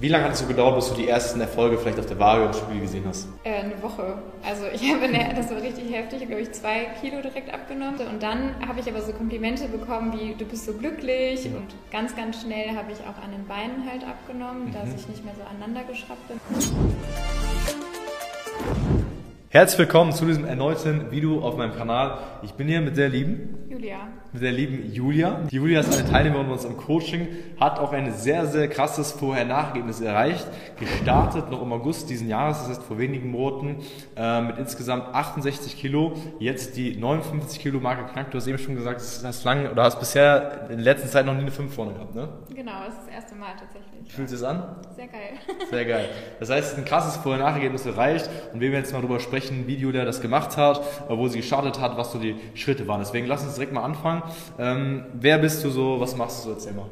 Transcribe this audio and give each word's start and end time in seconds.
Wie 0.00 0.08
lange 0.08 0.24
hat 0.24 0.32
es 0.32 0.38
so 0.38 0.46
gedauert, 0.46 0.76
bis 0.76 0.88
du 0.88 0.94
die 0.94 1.08
ersten 1.08 1.42
Erfolge 1.42 1.76
vielleicht 1.76 1.98
auf 1.98 2.06
der 2.06 2.18
Waage 2.18 2.46
im 2.46 2.52
Spiel 2.54 2.80
gesehen 2.80 3.04
hast? 3.06 3.28
Äh, 3.44 3.56
eine 3.56 3.82
Woche. 3.82 4.16
Also 4.42 4.62
ich 4.72 4.82
habe, 4.92 5.04
eine, 5.04 5.34
das 5.34 5.50
war 5.50 5.60
richtig 5.60 5.92
heftig, 5.92 6.26
glaube 6.26 6.40
ich, 6.40 6.52
zwei 6.52 6.86
Kilo 7.02 7.20
direkt 7.20 7.52
abgenommen. 7.52 8.00
Und 8.08 8.22
dann 8.22 8.54
habe 8.66 8.80
ich 8.80 8.88
aber 8.88 9.02
so 9.02 9.12
Komplimente 9.12 9.68
bekommen 9.68 10.18
wie, 10.18 10.34
du 10.34 10.46
bist 10.46 10.64
so 10.64 10.72
glücklich. 10.72 11.44
Ja. 11.44 11.50
Und 11.50 11.74
ganz, 11.92 12.16
ganz 12.16 12.40
schnell 12.40 12.74
habe 12.74 12.92
ich 12.92 12.98
auch 13.00 13.22
an 13.22 13.32
den 13.32 13.46
Beinen 13.46 13.84
halt 13.90 14.02
abgenommen, 14.04 14.68
mhm. 14.68 14.72
dass 14.72 14.88
ich 14.98 15.06
nicht 15.06 15.22
mehr 15.22 15.34
so 15.36 15.42
aneinander 15.42 15.82
geschraubt 15.84 16.26
bin. 16.28 16.40
Herzlich 19.52 19.80
willkommen 19.80 20.12
zu 20.12 20.26
diesem 20.26 20.44
erneuten 20.44 21.10
Video 21.10 21.44
auf 21.44 21.56
meinem 21.56 21.74
Kanal. 21.74 22.18
Ich 22.42 22.52
bin 22.52 22.68
hier 22.68 22.80
mit 22.80 22.96
der 22.96 23.08
lieben 23.08 23.58
Julia. 23.68 24.06
Mit 24.32 24.42
der 24.44 24.52
lieben 24.52 24.92
Julia. 24.92 25.40
Die 25.50 25.56
Julia 25.56 25.80
ist 25.80 25.92
eine 25.92 26.08
Teilnehmerin 26.08 26.46
bei 26.46 26.52
uns 26.52 26.64
im 26.64 26.76
Coaching, 26.76 27.26
hat 27.58 27.80
auch 27.80 27.92
ein 27.92 28.12
sehr, 28.12 28.46
sehr 28.46 28.68
krasses 28.68 29.10
Vorher-Nach-Ergebnis 29.10 30.00
erreicht. 30.00 30.46
Gestartet 30.78 31.50
noch 31.50 31.62
im 31.62 31.72
August 31.72 32.08
diesen 32.10 32.28
Jahres, 32.28 32.58
das 32.58 32.68
heißt 32.68 32.82
vor 32.84 33.00
wenigen 33.00 33.28
Monaten, 33.32 33.78
äh, 34.16 34.40
mit 34.40 34.58
insgesamt 34.58 35.12
68 35.12 35.76
Kilo. 35.76 36.12
Jetzt 36.38 36.76
die 36.76 36.96
59 36.96 37.58
Kilo 37.58 37.80
Marke 37.80 38.04
knackt. 38.12 38.32
Du 38.32 38.38
hast 38.38 38.46
eben 38.46 38.58
schon 38.58 38.76
gesagt, 38.76 39.00
du 39.00 39.26
hast 39.26 39.42
lange 39.42 39.68
oder 39.72 39.82
hast 39.82 39.98
bisher 39.98 40.68
in 40.70 40.76
der 40.76 40.94
letzten 40.94 41.08
Zeit 41.08 41.26
noch 41.26 41.34
nie 41.34 41.40
eine 41.40 41.50
5 41.50 41.74
vorne 41.74 41.94
gehabt, 41.94 42.14
ne? 42.14 42.28
Genau, 42.54 42.84
das 42.86 42.94
ist 42.94 43.06
das 43.06 43.14
erste 43.14 43.34
Mal 43.34 43.54
tatsächlich. 43.58 44.12
Fühlt 44.12 44.28
sich 44.28 44.38
das 44.38 44.48
an? 44.48 44.76
Sehr 44.94 45.08
geil. 45.08 45.32
Sehr 45.70 45.84
geil. 45.84 46.08
Das 46.38 46.50
heißt, 46.50 46.78
ein 46.78 46.84
krasses 46.84 47.16
Vorher-Nach-Ergebnis 47.16 47.84
erreicht 47.84 48.30
und 48.52 48.60
wir 48.60 48.70
werden 48.70 48.82
jetzt 48.84 48.92
mal 48.92 49.00
darüber 49.00 49.18
sprechen, 49.18 49.39
wie 49.66 49.76
Julia 49.76 50.04
das 50.04 50.20
gemacht 50.20 50.56
hat, 50.56 50.80
wo 51.08 51.28
sie 51.28 51.38
gestartet 51.38 51.80
hat, 51.80 51.96
was 51.96 52.12
so 52.12 52.18
die 52.18 52.36
Schritte 52.54 52.86
waren. 52.86 53.00
Deswegen 53.00 53.26
lass 53.26 53.44
uns 53.44 53.54
direkt 53.54 53.72
mal 53.72 53.82
anfangen. 53.82 54.22
Ähm, 54.58 55.06
wer 55.14 55.38
bist 55.38 55.64
du 55.64 55.70
so? 55.70 56.00
Was 56.00 56.16
machst 56.16 56.44
du 56.44 56.48
so? 56.48 56.54
Erzähl 56.54 56.72
mal. 56.72 56.90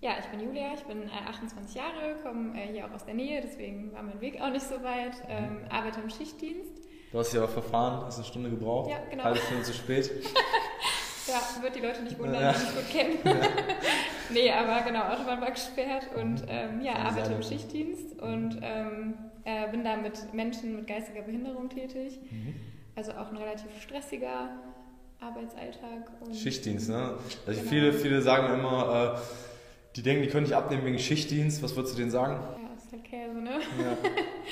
Ja, 0.00 0.12
ich 0.20 0.26
bin 0.26 0.40
Julia, 0.40 0.74
ich 0.74 0.84
bin 0.84 1.02
äh, 1.02 1.28
28 1.28 1.74
Jahre, 1.74 2.14
komme 2.22 2.56
äh, 2.56 2.72
hier 2.72 2.86
auch 2.86 2.92
aus 2.94 3.04
der 3.04 3.14
Nähe, 3.14 3.40
deswegen 3.42 3.92
war 3.92 4.02
mein 4.02 4.20
Weg 4.20 4.40
auch 4.40 4.50
nicht 4.50 4.64
so 4.64 4.76
weit. 4.76 5.14
Ähm, 5.28 5.62
arbeite 5.70 6.00
im 6.00 6.08
Schichtdienst. 6.08 6.86
Du 7.10 7.18
hast 7.18 7.32
dich 7.32 7.38
aber 7.38 7.48
verfahren, 7.48 8.04
hast 8.04 8.16
eine 8.16 8.24
Stunde 8.26 8.50
gebraucht. 8.50 8.90
Ja, 8.90 8.98
genau. 9.10 9.24
Halbe 9.24 9.40
Stunde 9.40 9.64
zu 9.64 9.72
spät. 9.72 10.10
ja, 11.28 11.62
wird 11.62 11.76
die 11.76 11.80
Leute 11.80 12.02
nicht 12.02 12.18
wundern, 12.18 12.42
ja. 12.42 12.52
die 12.52 12.58
mich 12.58 12.74
gut 12.74 12.90
kennen. 12.90 13.18
Ja. 13.24 13.48
nee, 14.30 14.50
aber 14.50 14.82
genau, 14.82 15.02
Autobahn 15.02 15.40
war 15.40 15.50
gesperrt 15.50 16.08
und 16.16 16.44
ähm, 16.48 16.80
ja, 16.82 16.94
arbeite 16.94 17.32
im 17.32 17.42
Schichtdienst 17.42 18.18
und 18.20 18.58
ähm, 18.62 19.14
äh, 19.44 19.70
bin 19.70 19.84
da 19.84 19.96
mit 19.96 20.32
Menschen 20.34 20.76
mit 20.76 20.86
geistiger 20.86 21.22
Behinderung 21.22 21.68
tätig. 21.68 22.18
Mhm. 22.30 22.54
Also 22.96 23.12
auch 23.12 23.30
ein 23.30 23.36
relativ 23.36 23.70
stressiger 23.80 24.50
Arbeitsalltag. 25.20 26.10
Schichtdienst, 26.32 26.88
ne? 26.88 27.14
Also 27.46 27.60
genau. 27.60 27.70
viele, 27.70 27.92
viele 27.92 28.22
sagen 28.22 28.52
immer, 28.58 29.16
äh, 29.16 29.18
die 29.96 30.02
denken, 30.02 30.22
die 30.22 30.28
können 30.28 30.44
nicht 30.44 30.54
abnehmen 30.54 30.84
wegen 30.84 30.98
Schichtdienst. 30.98 31.62
Was 31.62 31.76
würdest 31.76 31.94
du 31.94 31.98
denen 31.98 32.10
sagen? 32.10 32.34
Ja, 32.34 32.67
halt 32.92 33.04
Käse, 33.04 33.38
ne? 33.38 33.50
Ja, 33.50 33.96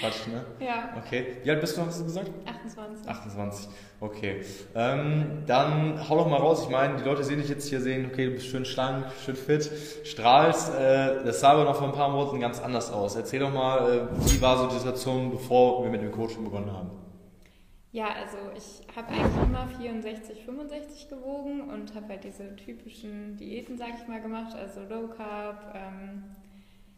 Quatsch, 0.01 0.27
ne? 0.27 0.45
ja. 0.67 0.95
Okay. 0.97 1.39
Wie 1.43 1.51
alt 1.51 1.61
bist 1.61 1.77
du, 1.77 1.83
hast 1.83 2.01
du 2.01 2.05
gesagt? 2.05 2.31
28. 2.47 3.09
28, 3.09 3.69
okay. 4.01 4.45
Ähm, 4.75 5.43
dann 5.47 6.09
hau 6.09 6.17
doch 6.17 6.29
mal 6.29 6.39
raus. 6.39 6.65
Ich 6.65 6.71
meine, 6.71 6.97
die 6.97 7.05
Leute 7.05 7.25
sehen 7.25 7.39
dich 7.39 7.49
jetzt 7.49 7.69
hier, 7.69 7.81
sehen, 7.81 8.09
okay, 8.11 8.27
du 8.27 8.33
bist 8.33 8.47
schön 8.47 8.65
schlank, 8.65 9.07
schön 9.25 9.37
fit, 9.37 9.71
strahlst. 10.05 10.75
Äh, 10.75 11.25
das 11.25 11.41
sah 11.41 11.51
aber 11.51 11.65
noch 11.65 11.77
vor 11.77 11.89
ein 11.89 11.95
paar 11.95 12.11
Monaten 12.11 12.41
ganz 12.41 12.61
anders 12.61 12.93
aus. 12.93 13.17
Erzähl 13.17 13.41
doch 13.41 13.53
mal, 13.53 14.09
äh, 14.11 14.31
wie 14.31 14.41
war 14.41 14.59
so 14.59 14.67
die 14.67 14.77
Situation, 14.77 15.31
bevor 15.31 15.83
wir 15.83 15.91
mit 15.91 16.03
dem 16.03 16.13
Coaching 16.13 16.45
begonnen 16.45 16.73
haben? 16.73 16.91
Ja, 17.97 18.09
also 18.09 18.37
ich 18.55 18.95
habe 18.95 19.09
eigentlich 19.09 19.43
immer 19.43 19.67
64, 19.69 20.45
65 20.45 21.09
gewogen 21.09 21.63
und 21.63 21.95
habe 21.95 22.09
halt 22.09 22.25
diese 22.25 22.55
typischen 22.57 23.39
Diäten, 23.39 23.79
sag 23.79 23.89
ich 23.99 24.07
mal, 24.07 24.21
gemacht, 24.21 24.55
also 24.55 24.83
Low 24.83 25.09
Carb, 25.09 25.75
ähm, 25.75 26.25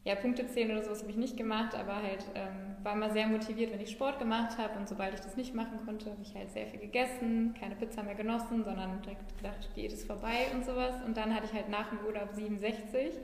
ja, 0.09 0.15
Punktezählen 0.15 0.71
oder 0.71 0.83
sowas 0.83 1.03
habe 1.03 1.11
ich 1.11 1.19
nicht 1.19 1.37
gemacht, 1.37 1.75
aber 1.75 1.97
halt 1.97 2.25
ähm, 2.35 2.83
war 2.83 2.95
immer 2.95 3.11
sehr 3.11 3.27
motiviert, 3.27 3.71
wenn 3.73 3.81
ich 3.81 3.91
Sport 3.91 4.19
gemacht 4.19 4.57
habe 4.57 4.79
und 4.79 4.89
sobald 4.89 5.13
ich 5.13 5.21
das 5.21 5.37
nicht 5.37 5.55
machen 5.55 5.79
konnte, 5.85 6.11
habe 6.11 6.23
ich 6.23 6.35
halt 6.35 6.51
sehr 6.51 6.67
viel 6.67 6.81
gegessen, 6.81 7.55
keine 7.61 7.75
Pizza 7.77 8.03
mehr 8.03 8.15
genossen, 8.15 8.65
sondern 8.65 9.03
direkt 9.03 9.37
gedacht, 9.37 9.69
Diät 9.77 9.93
ist 9.93 10.07
vorbei 10.07 10.47
und 10.55 10.65
sowas. 10.65 10.95
Und 11.05 11.15
dann 11.19 11.35
hatte 11.35 11.45
ich 11.45 11.53
halt 11.53 11.69
nach 11.69 11.91
dem 11.91 11.99
Urlaub 12.07 12.31
67 12.33 13.17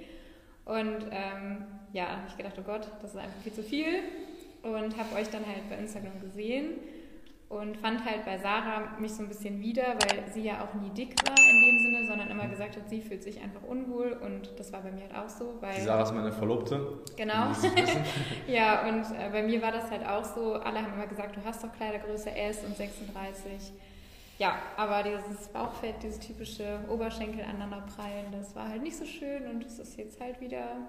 und 0.66 1.06
ähm, 1.10 1.64
ja, 1.94 2.18
habe 2.18 2.26
ich 2.28 2.36
gedacht, 2.36 2.56
oh 2.58 2.62
Gott, 2.62 2.86
das 3.00 3.14
ist 3.14 3.16
einfach 3.16 3.40
viel 3.42 3.52
zu 3.54 3.62
viel 3.62 4.00
und 4.62 4.98
habe 4.98 5.14
euch 5.14 5.30
dann 5.30 5.46
halt 5.46 5.66
bei 5.70 5.76
Instagram 5.76 6.20
gesehen 6.20 6.74
und 7.48 7.76
fand 7.76 8.04
halt 8.04 8.24
bei 8.24 8.38
Sarah 8.38 8.98
mich 8.98 9.12
so 9.12 9.22
ein 9.22 9.28
bisschen 9.28 9.60
wieder, 9.60 9.82
weil 9.82 10.32
sie 10.32 10.42
ja 10.42 10.62
auch 10.62 10.74
nie 10.80 10.90
dick 10.90 11.14
war 11.26 11.36
in 11.36 11.60
dem 11.60 11.78
Sinne, 11.78 12.06
sondern 12.06 12.28
immer 12.30 12.48
gesagt 12.48 12.76
hat, 12.76 12.88
sie 12.88 13.00
fühlt 13.00 13.22
sich 13.22 13.40
einfach 13.40 13.62
unwohl 13.62 14.18
und 14.24 14.58
das 14.58 14.72
war 14.72 14.82
bei 14.82 14.90
mir 14.90 15.02
halt 15.02 15.14
auch 15.14 15.28
so. 15.28 15.54
Weil, 15.60 15.80
Sarah 15.80 16.02
ist 16.02 16.12
meine 16.12 16.32
Verlobte. 16.32 16.98
Genau. 17.16 17.52
ja, 18.48 18.88
und 18.88 19.04
äh, 19.16 19.30
bei 19.30 19.42
mir 19.42 19.60
war 19.62 19.72
das 19.72 19.90
halt 19.90 20.06
auch 20.06 20.24
so, 20.24 20.54
alle 20.54 20.78
haben 20.78 20.94
immer 20.94 21.06
gesagt, 21.06 21.36
du 21.36 21.44
hast 21.44 21.62
doch 21.62 21.72
Kleidergröße 21.72 22.34
S 22.34 22.64
und 22.64 22.76
36. 22.76 23.72
Ja, 24.38 24.56
aber 24.76 25.04
dieses 25.04 25.48
Bauchfett, 25.48 26.02
dieses 26.02 26.18
typische 26.18 26.80
Oberschenkel 26.88 27.44
aneinanderprallen, 27.44 28.32
das 28.32 28.56
war 28.56 28.68
halt 28.68 28.82
nicht 28.82 28.96
so 28.96 29.04
schön 29.04 29.46
und 29.46 29.64
es 29.64 29.78
ist 29.78 29.96
jetzt 29.96 30.20
halt 30.20 30.40
wieder 30.40 30.88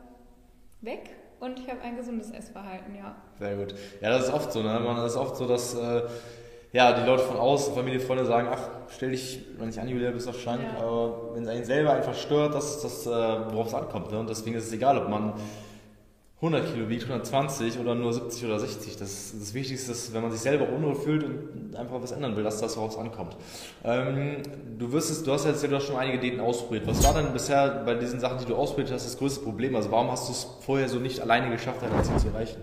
weg 0.82 1.16
und 1.40 1.60
ich 1.60 1.70
habe 1.70 1.82
ein 1.82 1.98
gesundes 1.98 2.32
Essverhalten, 2.32 2.96
ja. 2.96 3.16
Sehr 3.40 3.56
gut. 3.56 3.76
Ja, 4.02 4.10
das 4.10 4.28
ist 4.28 4.34
oft 4.34 4.52
so, 4.52 4.62
ne? 4.62 4.80
Man 4.80 5.06
ist 5.06 5.16
oft 5.16 5.36
so, 5.36 5.48
dass 5.48 5.76
äh, 5.76 6.04
ja, 6.72 6.92
die 6.92 7.06
Leute 7.06 7.24
von 7.24 7.38
außen, 7.38 7.74
Familie, 7.74 8.00
Freunde 8.00 8.26
sagen, 8.26 8.50
ach, 8.52 8.68
stell 8.90 9.12
dich 9.12 9.46
noch 9.58 9.66
nicht 9.66 9.80
an, 9.80 9.88
Julia, 9.88 10.12
bist 10.12 10.28
doch 10.28 10.36
schlank, 10.36 10.62
ja. 10.62 10.84
aber 10.84 11.34
wenn 11.34 11.44
es 11.44 11.50
einen 11.50 11.64
selber 11.64 11.94
einfach 11.94 12.14
stört, 12.14 12.54
das 12.54 12.76
ist 12.76 12.84
das, 12.84 13.08
äh, 13.08 13.10
worauf 13.10 13.68
es 13.68 13.74
ankommt. 13.74 14.12
Ne? 14.12 14.20
Und 14.20 14.30
deswegen 14.30 14.58
ist 14.58 14.68
es 14.68 14.74
egal, 14.74 14.98
ob 14.98 15.10
man 15.10 15.34
100 16.38 16.74
Kilo 16.74 16.90
wiegt, 16.90 17.04
120 17.04 17.80
oder 17.80 17.96
nur 17.96 18.14
70 18.14 18.46
oder 18.46 18.60
60. 18.60 18.98
Das, 18.98 19.34
das 19.40 19.54
Wichtigste 19.54 19.94
ist, 19.94 20.14
wenn 20.14 20.22
man 20.22 20.32
sich 20.32 20.42
selber 20.42 20.68
unwohl 20.68 20.96
fühlt 20.96 21.24
und 21.24 21.76
einfach 21.76 22.02
was 22.02 22.12
ändern 22.12 22.36
will, 22.36 22.44
dass 22.44 22.60
das 22.60 22.76
worauf 22.76 22.92
es 22.92 22.98
ankommt. 22.98 23.38
Ähm, 23.86 24.42
du, 24.78 24.92
wirst 24.92 25.12
es, 25.12 25.24
du 25.24 25.32
hast 25.32 25.46
ja 25.46 25.52
jetzt 25.52 25.64
ja 25.64 25.80
schon 25.80 25.96
einige 25.96 26.20
Diäten 26.20 26.42
ausprobiert. 26.42 26.88
Was 26.88 27.04
war 27.06 27.14
denn 27.14 27.32
bisher 27.32 27.84
bei 27.86 27.96
diesen 27.96 28.20
Sachen, 28.20 28.40
die 28.40 28.46
du 28.46 28.56
ausprobiert 28.56 28.92
hast, 28.92 29.06
das 29.06 29.18
größte 29.18 29.46
Problem? 29.46 29.76
Also 29.78 29.92
warum 29.92 30.12
hast 30.12 30.28
du 30.28 30.34
es 30.34 30.44
vorher 30.66 30.90
so 30.90 31.00
nicht 31.00 31.22
alleine 31.22 31.50
geschafft, 31.50 31.82
dein 31.82 32.04
Ziel 32.04 32.18
zu 32.18 32.28
erreichen? 32.28 32.62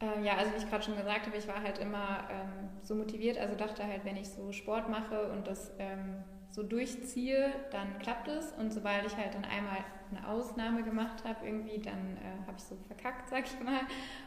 Ähm, 0.00 0.24
ja, 0.24 0.36
also 0.36 0.52
wie 0.52 0.56
ich 0.56 0.68
gerade 0.68 0.82
schon 0.82 0.96
gesagt 0.96 1.26
habe, 1.26 1.36
ich 1.36 1.46
war 1.46 1.62
halt 1.62 1.78
immer 1.78 2.28
ähm, 2.30 2.68
so 2.82 2.96
motiviert, 2.96 3.38
also 3.38 3.54
dachte 3.54 3.84
halt, 3.84 4.04
wenn 4.04 4.16
ich 4.16 4.28
so 4.28 4.50
Sport 4.50 4.88
mache 4.90 5.30
und 5.30 5.46
das 5.46 5.70
ähm, 5.78 6.24
so 6.54 6.62
durchziehe, 6.62 7.52
dann 7.72 7.98
klappt 7.98 8.28
es. 8.28 8.52
Und 8.52 8.72
sobald 8.72 9.04
ich 9.06 9.16
halt 9.16 9.34
dann 9.34 9.44
einmal 9.44 9.78
eine 10.10 10.28
Ausnahme 10.28 10.84
gemacht 10.84 11.24
habe, 11.24 11.44
irgendwie, 11.44 11.80
dann 11.80 12.16
äh, 12.16 12.46
habe 12.46 12.56
ich 12.56 12.62
so 12.62 12.76
verkackt, 12.86 13.28
sag 13.28 13.44
ich 13.44 13.60
mal. 13.60 13.80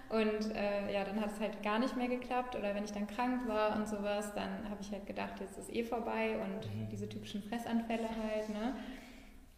Und 0.10 0.54
äh, 0.54 0.92
ja, 0.92 1.06
dann 1.06 1.22
hat 1.22 1.32
es 1.32 1.40
halt 1.40 1.64
gar 1.64 1.80
nicht 1.80 1.96
mehr 1.96 2.10
geklappt. 2.10 2.58
Oder 2.58 2.76
wenn 2.76 2.84
ich 2.84 2.92
dann 2.92 3.08
krank 3.08 3.48
war 3.48 3.78
und 3.78 3.88
sowas, 3.88 4.34
dann 4.34 4.70
habe 4.70 4.82
ich 4.82 4.92
halt 4.92 5.06
gedacht, 5.06 5.40
jetzt 5.40 5.58
ist 5.58 5.74
eh 5.74 5.86
vorbei 5.86 6.38
und 6.42 6.66
mhm. 6.76 6.90
diese 6.90 7.08
typischen 7.08 7.42
Fressanfälle 7.44 8.10
halt, 8.10 8.50
ne? 8.50 8.76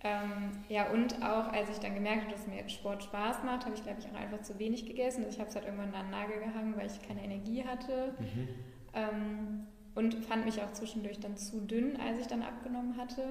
Ähm, 0.01 0.51
ja, 0.69 0.91
und 0.91 1.21
auch 1.23 1.51
als 1.51 1.69
ich 1.69 1.79
dann 1.79 1.93
gemerkt 1.93 2.21
habe, 2.21 2.31
dass 2.31 2.47
mir 2.47 2.69
Sport 2.69 3.03
Spaß 3.03 3.43
macht, 3.43 3.65
habe 3.65 3.75
ich, 3.75 3.83
glaube 3.83 3.99
ich, 3.99 4.07
auch 4.07 4.17
einfach 4.17 4.41
zu 4.43 4.57
wenig 4.59 4.85
gegessen. 4.85 5.25
Also 5.25 5.35
ich 5.35 5.39
habe 5.39 5.49
es 5.49 5.55
halt 5.55 5.65
irgendwann 5.65 5.93
an 5.93 6.05
den 6.05 6.11
Nagel 6.11 6.39
gehangen, 6.39 6.77
weil 6.77 6.85
ich 6.85 7.01
keine 7.05 7.23
Energie 7.23 7.65
hatte. 7.65 8.13
Mhm. 8.19 8.47
Ähm, 8.93 9.67
und 9.95 10.15
fand 10.25 10.45
mich 10.45 10.61
auch 10.61 10.71
zwischendurch 10.73 11.19
dann 11.19 11.37
zu 11.37 11.61
dünn, 11.61 11.97
als 11.97 12.19
ich 12.19 12.27
dann 12.27 12.41
abgenommen 12.41 12.97
hatte. 12.97 13.23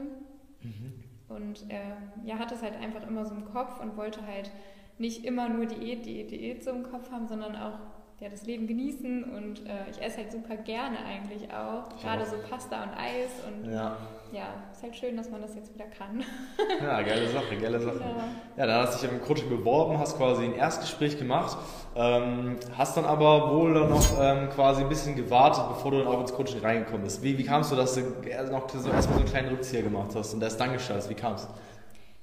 Mhm. 0.63 1.05
Und 1.29 1.71
äh, 1.71 2.27
ja, 2.27 2.39
hatte 2.39 2.55
es 2.55 2.63
halt 2.63 2.77
einfach 2.77 3.07
immer 3.07 3.27
so 3.27 3.35
im 3.35 3.45
Kopf 3.45 3.81
und 3.81 3.97
wollte 3.97 4.27
halt 4.27 4.51
nicht 4.99 5.25
immer 5.25 5.49
nur 5.49 5.67
Diät, 5.67 6.07
Diät, 6.07 6.31
Diät 6.31 6.65
so 6.65 6.71
im 6.71 6.85
Kopf 6.85 7.11
haben, 7.11 7.29
sondern 7.29 7.55
auch 7.57 7.79
ja, 8.21 8.29
das 8.29 8.45
Leben 8.47 8.67
genießen 8.67 9.25
und 9.25 9.65
äh, 9.67 9.89
ich 9.91 10.03
esse 10.03 10.19
halt 10.19 10.33
super 10.33 10.57
gerne 10.57 10.97
eigentlich 11.07 11.49
auch. 11.53 11.89
Gerade 12.01 12.27
so 12.27 12.35
Pasta 12.51 12.83
und 12.83 12.91
Eis 12.91 13.31
und 13.47 13.73
ja. 13.73 13.97
ja, 14.33 14.47
ist 14.73 14.83
halt 14.83 14.97
schön, 14.97 15.17
dass 15.17 15.31
man 15.31 15.41
das 15.41 15.55
jetzt 15.55 15.73
wieder 15.73 15.85
kann. 15.87 16.25
ja, 16.83 17.01
geile 17.03 17.29
Sache, 17.29 17.57
geile 17.57 17.79
Sache. 17.79 18.01
Ja, 18.01 18.25
ja 18.57 18.67
dann 18.67 18.83
hast 18.83 19.01
du 19.01 19.07
dich 19.07 19.17
im 19.17 19.23
Coaching 19.23 19.49
beworben, 19.49 19.99
hast 20.01 20.17
quasi 20.17 20.47
ein 20.47 20.55
Erstgespräch 20.55 21.17
gemacht, 21.17 21.59
ähm, 21.95 22.57
hast 22.77 22.97
dann 22.97 23.05
aber 23.05 23.55
wohl 23.55 23.75
dann 23.75 23.89
noch 23.89 24.21
ähm, 24.21 24.49
quasi 24.51 24.83
ein 24.83 24.89
bisschen 24.89 25.15
gewartet, 25.15 25.63
bevor 25.69 25.93
du 25.93 25.99
dann 25.99 26.09
auch 26.09 26.21
ins 26.21 26.33
Coaching 26.33 26.61
reingekommen 26.61 27.05
bist. 27.05 27.23
Wie, 27.23 27.39
wie 27.39 27.45
kam 27.45 27.61
es 27.61 27.69
so, 27.69 27.77
dass 27.77 27.95
du 27.95 28.01
noch 28.01 28.69
so 28.69 28.91
erstmal 28.91 29.01
so 29.01 29.13
einen 29.13 29.27
kleinen 29.27 29.49
Rückzieher 29.51 29.83
gemacht 29.83 30.11
hast 30.17 30.35
und 30.35 30.43
erst 30.43 30.61
dann 30.61 30.73
gestartet? 30.73 31.09
Wie 31.09 31.15
kam 31.15 31.35
es? 31.35 31.47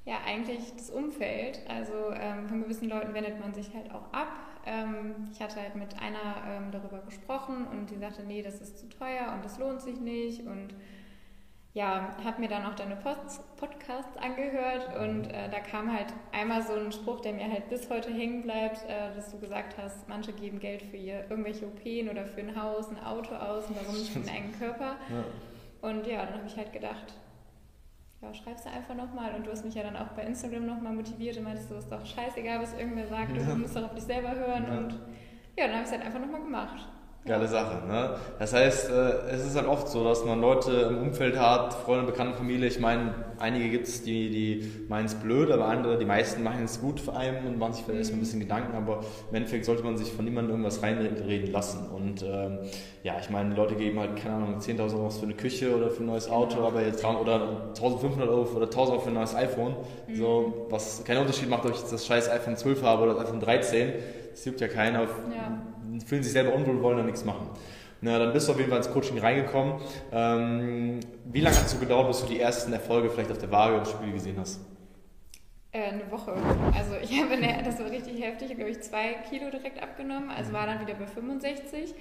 Ja, 0.04 0.18
eigentlich 0.28 0.60
das 0.76 0.90
Umfeld. 0.90 1.62
Also 1.68 1.94
ähm, 2.14 2.48
von 2.48 2.62
gewissen 2.62 2.90
Leuten 2.90 3.14
wendet 3.14 3.40
man 3.40 3.54
sich 3.54 3.74
halt 3.74 3.90
auch 3.92 4.14
ab. 4.14 4.28
Ähm, 4.66 5.30
ich 5.32 5.42
hatte 5.42 5.62
halt 5.62 5.76
mit 5.76 6.00
einer 6.02 6.44
ähm, 6.48 6.72
darüber 6.72 7.00
gesprochen 7.00 7.68
und 7.68 7.90
die 7.90 7.98
sagte, 7.98 8.24
nee, 8.24 8.42
das 8.42 8.62
ist 8.62 8.80
zu 8.80 8.90
teuer 8.90 9.34
und 9.34 9.44
das 9.46 9.58
lohnt 9.60 9.82
sich 9.82 10.00
nicht. 10.00 10.42
Und 10.42 10.74
ja, 11.74 12.16
habe 12.24 12.40
mir 12.40 12.48
dann 12.48 12.66
auch 12.66 12.74
deine 12.76 12.96
Post 12.96 13.42
Podcasts 13.58 14.18
angehört 14.18 14.98
und 14.98 15.26
äh, 15.26 15.50
da 15.50 15.60
kam 15.60 15.92
halt 15.92 16.08
einmal 16.32 16.64
so 16.64 16.74
ein 16.74 16.94
Spruch, 16.94 17.20
der 17.20 17.34
mir 17.34 17.52
halt 17.52 17.70
bis 17.70 17.90
heute 17.90 18.14
hängen 18.14 18.44
bleibt, 18.44 18.84
äh, 18.90 19.14
dass 19.14 19.32
du 19.32 19.40
gesagt 19.40 19.76
hast, 19.78 20.08
manche 20.08 20.32
geben 20.32 20.60
Geld 20.60 20.82
für 20.84 20.96
ihr 20.96 21.26
irgendwelche 21.30 21.68
OPen 21.68 22.10
oder 22.10 22.26
für 22.26 22.40
ein 22.40 22.62
Haus, 22.62 22.90
ein 22.90 23.04
Auto 23.04 23.36
aus 23.36 23.68
und 23.68 23.76
warum 23.76 23.96
nicht 23.96 24.14
für 24.14 24.20
den 24.20 24.30
eigenen 24.34 24.58
Körper. 24.58 24.96
Ja. 25.10 25.90
Und 25.90 26.08
ja, 26.08 26.26
dann 26.26 26.36
habe 26.36 26.48
ich 26.48 26.56
halt 26.56 26.72
gedacht, 26.72 27.14
ja, 28.22 28.34
schreibst 28.34 28.66
du 28.66 28.70
einfach 28.70 28.96
nochmal. 28.96 29.36
Und 29.36 29.46
du 29.46 29.52
hast 29.52 29.66
mich 29.66 29.76
ja 29.76 29.84
dann 29.84 29.96
auch 29.96 30.10
bei 30.10 30.24
Instagram 30.24 30.66
nochmal 30.66 30.94
motiviert 30.94 31.38
und 31.38 31.44
meintest, 31.44 31.72
du 31.72 31.76
ist 31.76 31.92
doch 31.92 32.06
scheißegal, 32.06 32.62
was 32.62 32.74
irgendwer 32.74 33.08
sagt, 33.08 33.36
ja. 33.36 33.44
du 33.44 33.56
musst 33.56 33.76
doch 33.76 33.84
auf 33.84 33.94
dich 33.94 34.04
selber 34.04 34.36
hören. 34.36 34.66
Ja. 34.68 34.78
Und 34.78 34.92
ja, 35.58 35.68
dann 35.68 35.74
habe 35.74 35.84
ich 35.84 35.88
es 35.88 35.92
halt 35.92 36.06
einfach 36.06 36.20
nochmal 36.20 36.42
gemacht. 36.42 36.88
Geile 37.28 37.48
Sache. 37.48 37.88
Ne? 37.88 38.18
Das 38.38 38.54
heißt, 38.54 38.92
äh, 38.92 39.32
es 39.32 39.44
ist 39.44 39.56
halt 39.56 39.66
oft 39.66 39.88
so, 39.88 40.04
dass 40.04 40.24
man 40.26 40.40
Leute 40.40 40.72
im 40.92 41.08
Umfeld 41.08 41.40
hat, 41.40 41.74
Freunde, 41.74 42.06
Bekannte, 42.06 42.38
Familie. 42.38 42.68
Ich 42.68 42.80
meine, 42.80 43.16
einige 43.40 43.68
gibt 43.70 43.88
es, 43.88 44.04
die, 44.04 44.30
die 44.30 44.72
meinen 44.90 45.08
es 45.08 45.16
blöd, 45.16 45.50
aber 45.50 45.66
andere, 45.66 45.98
die 45.98 46.06
meisten 46.06 46.44
machen 46.44 46.64
es 46.66 46.80
gut 46.80 47.00
für 47.00 47.16
einen 47.16 47.48
und 47.48 47.58
machen 47.58 47.74
sich 47.74 47.84
vielleicht 47.84 47.98
erstmal 47.98 48.20
ein 48.20 48.20
bisschen 48.20 48.42
Gedanken, 48.42 48.78
aber 48.78 49.00
im 49.32 49.36
Endeffekt 49.38 49.66
sollte 49.66 49.82
man 49.82 49.98
sich 49.98 50.12
von 50.12 50.24
niemandem 50.24 50.52
irgendwas 50.52 50.84
reinreden 50.84 51.52
lassen. 51.52 51.90
Und 51.90 52.22
ähm, 52.22 52.60
ja, 53.02 53.16
ich 53.20 53.32
meine, 53.32 53.56
Leute 53.56 53.74
geben 53.74 54.00
halt, 54.00 54.18
keine 54.18 54.36
Ahnung, 54.36 54.60
10.000 54.60 54.94
Euro 54.94 55.10
für 55.10 55.24
eine 55.24 55.34
Küche 55.34 55.76
oder 55.76 55.90
für 55.90 56.04
ein 56.04 56.06
neues 56.06 56.30
Auto, 56.30 56.58
genau. 56.58 56.68
aber 56.68 56.84
jetzt 56.84 57.04
oder 57.04 57.72
1.500 57.74 58.20
Euro 58.28 58.56
oder 58.56 58.68
1.000 58.68 58.78
Euro 58.78 59.00
für 59.00 59.10
ein 59.10 59.16
neues 59.16 59.34
iPhone. 59.34 59.76
Mhm. 60.08 60.16
So, 60.16 60.68
was 60.70 61.04
keinen 61.04 61.22
Unterschied 61.22 61.50
macht, 61.50 61.66
ob 61.66 61.72
ich 61.72 61.82
das 61.82 62.06
scheiß 62.06 62.30
iPhone 62.30 62.56
12 62.56 62.84
habe 62.84 63.02
oder 63.02 63.16
das 63.16 63.24
iPhone 63.26 63.40
13. 63.40 63.94
Das 64.30 64.46
juckt 64.46 64.62
ja 64.62 64.68
keiner. 64.68 65.02
Ja 65.02 65.75
fühlen 66.02 66.24
sich 66.24 66.34
selber 66.34 66.54
unwohl, 66.54 66.82
wollen 66.82 66.98
dann 66.98 67.06
nichts 67.06 67.26
machen. 67.26 67.50
Na, 68.02 68.20
dann 68.20 68.34
bist 68.34 68.48
du 68.48 68.52
auf 68.52 68.58
jeden 68.58 68.70
Fall 68.70 68.80
ins 68.80 68.92
Coaching 68.92 69.18
reingekommen. 69.18 69.76
Ähm, 70.12 71.00
wie 71.26 71.42
lange 71.42 71.56
hat 71.56 71.66
es 71.66 71.72
so 71.72 71.80
gedauert, 71.80 72.08
bis 72.08 72.22
du 72.22 72.28
die 72.28 72.40
ersten 72.40 72.72
Erfolge 72.74 73.10
vielleicht 73.10 73.32
auf 73.32 73.38
der 73.38 73.52
Waage 73.52 73.78
im 73.78 73.86
Spiel 73.86 74.12
gesehen 74.14 74.36
hast? 74.38 74.60
Äh, 75.72 75.90
eine 75.90 76.12
Woche. 76.12 76.34
Also 76.76 76.96
ich 77.02 77.20
habe, 77.20 77.34
eine, 77.34 77.64
das 77.64 77.80
war 77.80 77.90
richtig 77.90 78.22
heftig, 78.22 78.56
glaube 78.56 78.70
ich, 78.70 78.82
zwei 78.82 79.14
Kilo 79.30 79.50
direkt 79.50 79.82
abgenommen. 79.82 80.30
Also 80.30 80.54
war 80.54 80.68
dann 80.68 80.82
wieder 80.82 80.94
bei 80.94 81.08
65 81.08 81.96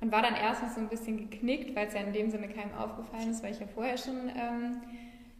und 0.00 0.10
war 0.10 0.22
dann 0.22 0.34
erstens 0.34 0.74
so 0.74 0.80
ein 0.80 0.88
bisschen 0.88 1.30
geknickt, 1.30 1.76
weil 1.76 1.86
es 1.86 1.94
ja 1.94 2.00
in 2.00 2.12
dem 2.12 2.30
Sinne 2.30 2.48
keinem 2.48 2.74
aufgefallen 2.74 3.30
ist, 3.30 3.42
weil 3.42 3.52
ich 3.52 3.60
ja 3.60 3.66
vorher 3.66 3.96
schon 3.96 4.28
ähm, 4.28 4.80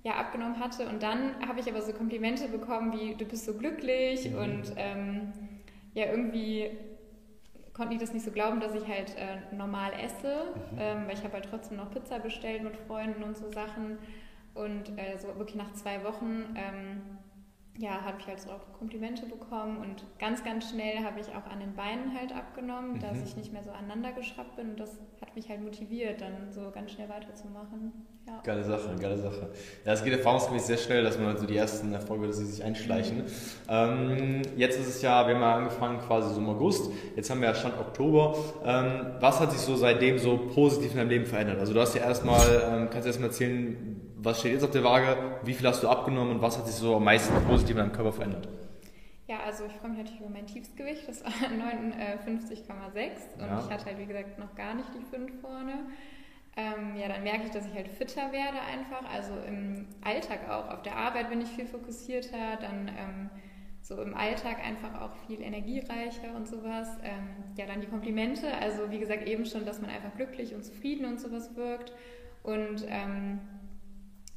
ja, 0.04 0.12
abgenommen 0.12 0.60
hatte. 0.60 0.88
Und 0.88 1.02
dann 1.02 1.34
habe 1.46 1.60
ich 1.60 1.68
aber 1.68 1.82
so 1.82 1.92
Komplimente 1.92 2.48
bekommen 2.48 2.92
wie, 2.92 3.14
du 3.14 3.24
bist 3.24 3.44
so 3.44 3.54
glücklich 3.54 4.30
mhm. 4.30 4.38
und 4.38 4.72
ähm, 4.76 5.32
ja, 5.94 6.06
irgendwie 6.06 6.70
konnten 7.74 7.92
die 7.92 7.98
das 7.98 8.12
nicht 8.12 8.24
so 8.24 8.30
glauben, 8.30 8.60
dass 8.60 8.74
ich 8.74 8.86
halt 8.86 9.16
äh, 9.16 9.54
normal 9.54 9.92
esse, 9.94 10.44
mhm. 10.72 10.78
ähm, 10.78 11.06
weil 11.06 11.14
ich 11.14 11.24
habe 11.24 11.34
halt 11.34 11.46
trotzdem 11.48 11.78
noch 11.78 11.90
Pizza 11.90 12.18
bestellt 12.18 12.62
mit 12.62 12.76
Freunden 12.76 13.22
und 13.22 13.36
so 13.36 13.50
Sachen. 13.50 13.98
Und 14.54 14.98
äh, 14.98 15.16
so 15.18 15.28
wirklich 15.38 15.56
nach 15.56 15.72
zwei 15.72 16.04
Wochen 16.04 16.54
ähm, 16.56 17.00
ja, 17.78 18.02
habe 18.02 18.18
ich 18.20 18.26
halt 18.26 18.40
so 18.40 18.50
auch 18.50 18.78
Komplimente 18.78 19.24
bekommen 19.24 19.78
und 19.78 20.04
ganz, 20.18 20.44
ganz 20.44 20.68
schnell 20.70 21.02
habe 21.02 21.20
ich 21.20 21.28
auch 21.28 21.50
an 21.50 21.60
den 21.60 21.74
Beinen 21.74 22.14
halt 22.18 22.34
abgenommen, 22.34 22.94
mhm. 22.94 23.00
dass 23.00 23.22
ich 23.22 23.36
nicht 23.36 23.52
mehr 23.52 23.62
so 23.62 23.70
aneinander 23.70 24.12
geschraubt 24.12 24.56
bin 24.56 24.70
und 24.70 24.80
das 24.80 24.90
hat 25.22 25.34
mich 25.34 25.48
halt 25.48 25.62
motiviert, 25.62 26.20
dann 26.20 26.52
so 26.52 26.70
ganz 26.70 26.92
schnell 26.92 27.08
weiterzumachen. 27.08 27.92
Ja. 28.26 28.40
Geile 28.44 28.62
Sache, 28.62 28.94
geile 29.00 29.18
Sache. 29.18 29.50
Ja, 29.84 29.94
es 29.94 30.04
geht 30.04 30.12
erfahrungsgemäß 30.12 30.66
sehr 30.66 30.76
schnell, 30.76 31.02
dass 31.02 31.18
man 31.18 31.28
halt 31.28 31.40
so 31.40 31.46
die 31.46 31.56
ersten 31.56 31.92
Erfolge, 31.92 32.28
dass 32.28 32.36
sie 32.36 32.46
sich 32.46 32.62
einschleichen. 32.62 33.18
Mhm. 33.18 33.24
Ähm, 33.68 34.42
jetzt 34.56 34.78
ist 34.78 34.88
es 34.88 35.02
ja, 35.02 35.26
wir 35.26 35.34
haben 35.34 35.42
ja 35.42 35.56
angefangen 35.56 35.98
quasi 35.98 36.34
so 36.34 36.40
im 36.40 36.48
August, 36.50 36.92
jetzt 37.16 37.30
haben 37.30 37.40
wir 37.40 37.48
ja 37.48 37.54
Stand 37.54 37.78
Oktober. 37.80 38.36
Ähm, 38.64 39.06
was 39.18 39.40
hat 39.40 39.50
sich 39.50 39.60
so 39.60 39.74
seitdem 39.76 40.18
so 40.18 40.36
positiv 40.36 40.92
in 40.92 40.98
deinem 40.98 41.08
Leben 41.08 41.26
verändert? 41.26 41.58
Also 41.58 41.72
du 41.72 41.80
hast 41.80 41.94
ja 41.94 42.02
erstmal, 42.02 42.46
ähm, 42.70 42.90
kannst 42.90 43.06
du 43.06 43.08
erstmal 43.08 43.30
erzählen, 43.30 43.91
was 44.22 44.40
steht 44.40 44.52
jetzt 44.52 44.64
auf 44.64 44.70
der 44.70 44.84
Waage, 44.84 45.16
wie 45.42 45.54
viel 45.54 45.66
hast 45.66 45.82
du 45.82 45.88
abgenommen 45.88 46.36
und 46.36 46.42
was 46.42 46.58
hat 46.58 46.66
sich 46.66 46.76
so 46.76 46.96
am 46.96 47.04
meisten 47.04 47.34
positiv 47.44 47.72
in 47.72 47.78
deinem 47.78 47.92
Körper 47.92 48.12
verändert? 48.12 48.48
Ja, 49.28 49.40
also 49.46 49.64
ich 49.64 49.72
freue 49.72 49.90
mich 49.90 49.98
natürlich 49.98 50.20
über 50.20 50.30
mein 50.30 50.46
Tiefsgewicht, 50.46 51.08
das 51.08 51.24
war 51.24 51.30
59,6 51.32 52.58
und 52.58 53.40
ja. 53.40 53.62
ich 53.64 53.70
hatte 53.70 53.86
halt 53.86 53.98
wie 53.98 54.06
gesagt 54.06 54.38
noch 54.38 54.54
gar 54.54 54.74
nicht 54.74 54.88
die 54.94 55.04
5 55.04 55.40
vorne. 55.40 55.74
Ähm, 56.54 56.96
ja, 57.00 57.08
dann 57.08 57.22
merke 57.22 57.46
ich, 57.46 57.50
dass 57.50 57.66
ich 57.66 57.72
halt 57.74 57.88
fitter 57.88 58.30
werde 58.30 58.60
einfach. 58.60 59.10
Also 59.10 59.32
im 59.48 59.86
Alltag 60.02 60.50
auch. 60.50 60.68
Auf 60.68 60.82
der 60.82 60.96
Arbeit 60.96 61.30
bin 61.30 61.40
ich 61.40 61.48
viel 61.48 61.66
fokussierter, 61.66 62.56
dann 62.60 62.88
ähm, 62.88 63.30
so 63.80 64.00
im 64.02 64.14
Alltag 64.14 64.58
einfach 64.64 65.00
auch 65.00 65.16
viel 65.26 65.40
energiereicher 65.40 66.34
und 66.36 66.46
sowas. 66.46 66.88
Ähm, 67.02 67.54
ja, 67.56 67.64
dann 67.64 67.80
die 67.80 67.86
Komplimente. 67.86 68.54
Also 68.60 68.90
wie 68.90 68.98
gesagt, 68.98 69.26
eben 69.26 69.46
schon, 69.46 69.64
dass 69.64 69.80
man 69.80 69.88
einfach 69.88 70.14
glücklich 70.14 70.54
und 70.54 70.62
zufrieden 70.62 71.06
und 71.06 71.20
sowas 71.20 71.56
wirkt. 71.56 71.94
Und 72.42 72.84
ähm, 72.86 73.40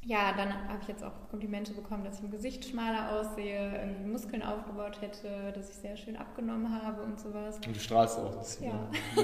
ja, 0.06 0.32
dann 0.36 0.52
habe 0.68 0.78
ich 0.80 0.86
jetzt 0.86 1.02
auch 1.02 1.28
Komplimente 1.30 1.72
bekommen, 1.72 2.04
dass 2.04 2.18
ich 2.18 2.24
im 2.24 2.30
Gesicht 2.30 2.64
schmaler 2.64 3.10
aussehe, 3.12 3.76
irgendwie 3.76 4.04
Muskeln 4.04 4.40
aufgebaut 4.40 5.00
hätte, 5.00 5.52
dass 5.52 5.68
ich 5.68 5.76
sehr 5.76 5.96
schön 5.96 6.16
abgenommen 6.16 6.80
habe 6.80 7.02
und 7.02 7.18
sowas. 7.18 7.56
Und 7.66 7.74
du 7.74 7.80
strahlst 7.80 8.16
auch. 8.20 8.36
Das 8.36 8.60
ja, 8.60 8.68
ja. 9.16 9.22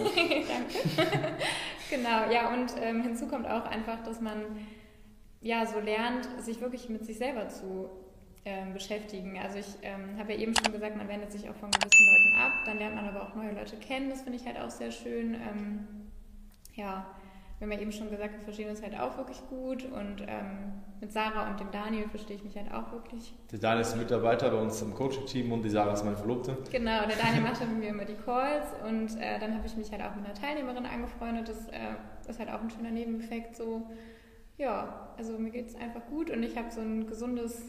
danke. 0.49 1.37
genau, 1.90 2.32
ja, 2.32 2.52
und 2.52 2.73
ähm, 2.82 3.00
hinzu 3.02 3.29
kommt 3.29 3.46
auch 3.46 3.64
einfach, 3.64 4.02
dass 4.02 4.20
man 4.20 4.43
ja 5.40 5.64
so 5.67 5.79
lernt, 5.79 6.29
sich 6.40 6.61
wirklich 6.61 6.88
mit 6.88 7.06
sich 7.06 7.17
selber 7.17 7.49
zu 7.49 7.88
ähm, 8.44 8.73
beschäftigen. 8.73 9.38
Also 9.38 9.58
ich 9.58 9.69
ähm, 9.82 10.19
habe 10.19 10.32
ja 10.32 10.40
eben 10.40 10.52
schon 10.52 10.73
gesagt, 10.73 10.96
man 10.96 11.06
wendet 11.06 11.31
sich 11.31 11.49
auch 11.49 11.55
von 11.55 11.70
gewissen 11.70 12.06
Leuten 12.06 12.43
ab, 12.43 12.52
dann 12.67 12.79
lernt 12.79 12.96
man 12.96 13.06
aber 13.06 13.23
auch 13.23 13.37
neue 13.37 13.52
Leute 13.52 13.76
kennen, 13.76 14.11
das 14.11 14.23
finde 14.23 14.37
ich 14.37 14.46
halt 14.46 14.58
auch 14.58 14.70
sehr 14.70 14.90
schön. 14.90 15.34
Ähm, 15.34 15.87
ja, 16.75 17.06
wir 17.62 17.66
haben 17.68 17.74
ja 17.74 17.80
eben 17.80 17.92
schon 17.92 18.10
gesagt, 18.10 18.32
wir 18.34 18.40
verstehen 18.40 18.70
uns 18.70 18.82
halt 18.82 18.98
auch 18.98 19.16
wirklich 19.18 19.40
gut 19.48 19.84
und 19.84 20.22
ähm, 20.26 20.72
mit 21.00 21.12
Sarah 21.12 21.48
und 21.48 21.60
dem 21.60 21.70
Daniel 21.70 22.08
verstehe 22.08 22.34
ich 22.34 22.42
mich 22.42 22.56
halt 22.56 22.74
auch 22.74 22.90
wirklich. 22.90 23.32
Der 23.52 23.60
Daniel 23.60 23.82
ist 23.82 23.92
ein 23.92 24.00
Mitarbeiter 24.00 24.50
bei 24.50 24.56
uns 24.56 24.82
im 24.82 24.92
Coaching-Team 24.92 25.52
und 25.52 25.62
die 25.62 25.70
Sarah 25.70 25.92
ist 25.92 26.04
meine 26.04 26.16
Verlobte. 26.16 26.56
Genau, 26.72 27.06
der 27.06 27.14
Daniel 27.14 27.42
macht 27.42 27.60
mit 27.60 27.78
mir 27.78 27.90
immer 27.90 28.04
die 28.04 28.16
Calls 28.16 28.66
und 28.84 29.16
äh, 29.16 29.38
dann 29.38 29.54
habe 29.54 29.64
ich 29.64 29.76
mich 29.76 29.92
halt 29.92 30.02
auch 30.02 30.12
mit 30.16 30.24
einer 30.24 30.34
Teilnehmerin 30.34 30.86
angefreundet. 30.86 31.50
Das 31.50 31.68
äh, 31.68 31.94
ist 32.28 32.40
halt 32.40 32.50
auch 32.50 32.60
ein 32.60 32.68
schöner 32.68 32.90
Nebeneffekt 32.90 33.54
so. 33.54 33.86
Ja, 34.58 35.14
also 35.16 35.38
mir 35.38 35.50
geht 35.50 35.68
es 35.68 35.76
einfach 35.76 36.04
gut 36.06 36.30
und 36.30 36.42
ich 36.42 36.56
habe 36.58 36.68
so 36.72 36.80
ein 36.80 37.06
gesundes 37.06 37.62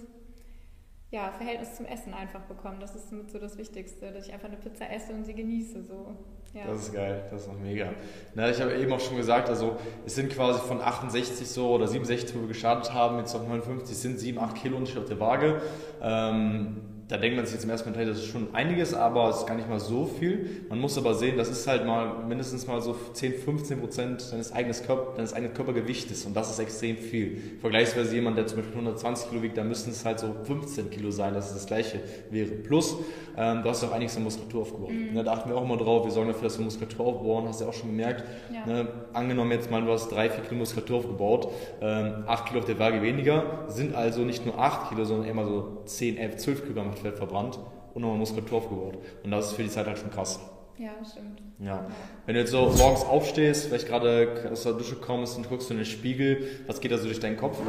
ja, 1.13 1.31
Verhältnis 1.31 1.75
zum 1.75 1.85
Essen 1.85 2.11
einfach 2.11 2.41
bekommen. 2.41 2.77
Das 2.79 2.95
ist 2.95 3.11
mit 3.11 3.29
so 3.29 3.37
das 3.37 3.55
Wichtigste, 3.55 4.11
dass 4.11 4.27
ich 4.27 4.33
einfach 4.33 4.47
eine 4.47 4.57
Pizza 4.57 4.89
esse 4.91 5.13
und 5.13 5.23
sie 5.23 5.35
genieße. 5.35 5.83
So. 5.83 6.15
Ja. 6.55 6.65
Das 6.65 6.87
ist 6.87 6.93
geil, 6.93 7.23
das 7.29 7.43
ist 7.43 7.49
auch 7.49 7.59
mega. 7.59 7.93
Na, 8.33 8.49
ich 8.49 8.59
habe 8.59 8.75
eben 8.75 8.91
auch 8.91 8.99
schon 8.99 9.17
gesagt, 9.17 9.47
also 9.47 9.77
es 10.07 10.15
sind 10.15 10.31
quasi 10.31 10.59
von 10.59 10.81
68 10.81 11.47
so 11.47 11.69
oder 11.69 11.87
67, 11.87 12.35
wo 12.35 12.41
wir 12.41 12.47
gestartet 12.47 12.91
haben, 12.95 13.19
jetzt 13.19 13.35
auf 13.35 13.47
59, 13.47 13.95
sind 13.95 14.19
7, 14.19 14.39
8 14.39 14.55
Kilo 14.55 14.77
Unterschied 14.77 15.01
auf 15.01 15.07
der 15.07 15.19
Waage. 15.19 15.61
Ähm, 16.01 16.81
da 17.13 17.19
denkt 17.19 17.35
man 17.35 17.45
sich 17.45 17.53
jetzt 17.53 17.63
im 17.63 17.69
ersten 17.69 17.91
Moment, 17.91 18.09
das 18.09 18.17
ist 18.17 18.25
schon 18.25 18.47
einiges, 18.55 18.95
aber 18.95 19.29
es 19.29 19.37
ist 19.37 19.45
gar 19.45 19.53
nicht 19.53 19.69
mal 19.69 19.79
so 19.79 20.07
viel. 20.07 20.63
Man 20.67 20.79
muss 20.79 20.97
aber 20.97 21.13
sehen, 21.13 21.37
das 21.37 21.47
ist 21.47 21.67
halt 21.67 21.85
mal 21.85 22.25
mindestens 22.27 22.65
mal 22.65 22.81
so 22.81 22.95
10, 23.13 23.35
15 23.35 23.79
Prozent 23.79 24.31
deines, 24.31 24.51
eigenes 24.51 24.81
Körper, 24.81 25.15
deines 25.15 25.31
eigenen 25.31 25.53
Körpergewichtes 25.53 26.25
und 26.25 26.35
das 26.35 26.49
ist 26.49 26.57
extrem 26.57 26.97
viel. 26.97 27.39
Vergleichsweise 27.61 28.15
jemand, 28.15 28.39
der 28.39 28.47
zum 28.47 28.57
Beispiel 28.57 28.73
120 28.73 29.29
Kilo 29.29 29.43
wiegt, 29.43 29.59
da 29.59 29.63
müssten 29.63 29.91
es 29.91 30.03
halt 30.03 30.21
so 30.21 30.33
15 30.43 30.89
Kilo 30.89 31.11
sein, 31.11 31.35
dass 31.35 31.49
es 31.49 31.53
das 31.53 31.65
gleiche 31.67 31.99
wäre. 32.31 32.49
Plus, 32.49 32.97
ähm, 33.37 33.61
du 33.61 33.69
hast 33.69 33.83
ja 33.83 33.89
auch 33.89 33.93
einiges 33.93 34.17
an 34.17 34.23
Muskulatur 34.23 34.61
aufgebaut. 34.61 34.91
Mhm. 34.91 35.13
Ne, 35.13 35.23
da 35.23 35.33
achten 35.33 35.49
wir 35.49 35.55
auch 35.55 35.63
immer 35.63 35.77
drauf, 35.77 36.05
wir 36.05 36.11
sorgen 36.11 36.29
dafür, 36.29 36.43
dass 36.43 36.57
wir 36.57 36.65
Muskulatur 36.65 37.05
aufbauen, 37.05 37.47
hast 37.47 37.59
du 37.59 37.65
ja 37.65 37.69
auch 37.69 37.75
schon 37.75 37.89
gemerkt. 37.89 38.23
Ja. 38.51 38.65
Ne, 38.65 38.87
angenommen 39.13 39.51
jetzt 39.51 39.69
mal, 39.69 39.83
du 39.83 39.91
hast 39.91 40.09
3, 40.09 40.31
4 40.31 40.43
Kilo 40.45 40.59
Muskulatur 40.59 40.97
aufgebaut, 40.97 41.49
ähm, 41.79 42.23
8 42.25 42.47
Kilo 42.47 42.59
auf 42.59 42.65
der 42.65 42.79
Waage 42.79 43.03
weniger, 43.03 43.65
sind 43.67 43.93
also 43.95 44.21
nicht 44.21 44.47
nur 44.47 44.57
8 44.57 44.89
Kilo, 44.89 45.05
sondern 45.05 45.27
immer 45.27 45.45
so 45.45 45.83
10, 45.85 46.17
11, 46.17 46.37
12 46.37 46.61
Kilo 46.63 46.73
am 47.03 47.11
Fett 47.11 47.17
verbrannt 47.17 47.59
und 47.93 48.01
nochmal 48.01 48.17
Muskulatur 48.17 48.57
aufgebaut. 48.59 48.97
Und 49.23 49.31
das 49.31 49.47
ist 49.47 49.53
für 49.53 49.63
die 49.63 49.69
Zeit 49.69 49.85
halt 49.85 49.97
schon 49.97 50.11
krass. 50.11 50.39
Ja, 50.77 50.91
stimmt. 51.05 51.41
Ja. 51.59 51.85
Wenn 52.25 52.33
du 52.33 52.41
jetzt 52.41 52.51
so 52.51 52.65
morgens 52.77 53.05
aufstehst, 53.05 53.67
vielleicht 53.67 53.87
gerade 53.87 54.49
aus 54.51 54.63
der 54.63 54.73
Dusche 54.73 54.95
kommst 54.95 55.37
und 55.37 55.47
guckst 55.47 55.69
du 55.69 55.73
in 55.73 55.79
den 55.79 55.85
Spiegel, 55.85 56.47
was 56.65 56.81
geht 56.81 56.91
da 56.91 56.97
so 56.97 57.05
durch 57.05 57.19
deinen 57.19 57.37
Kopf? 57.37 57.59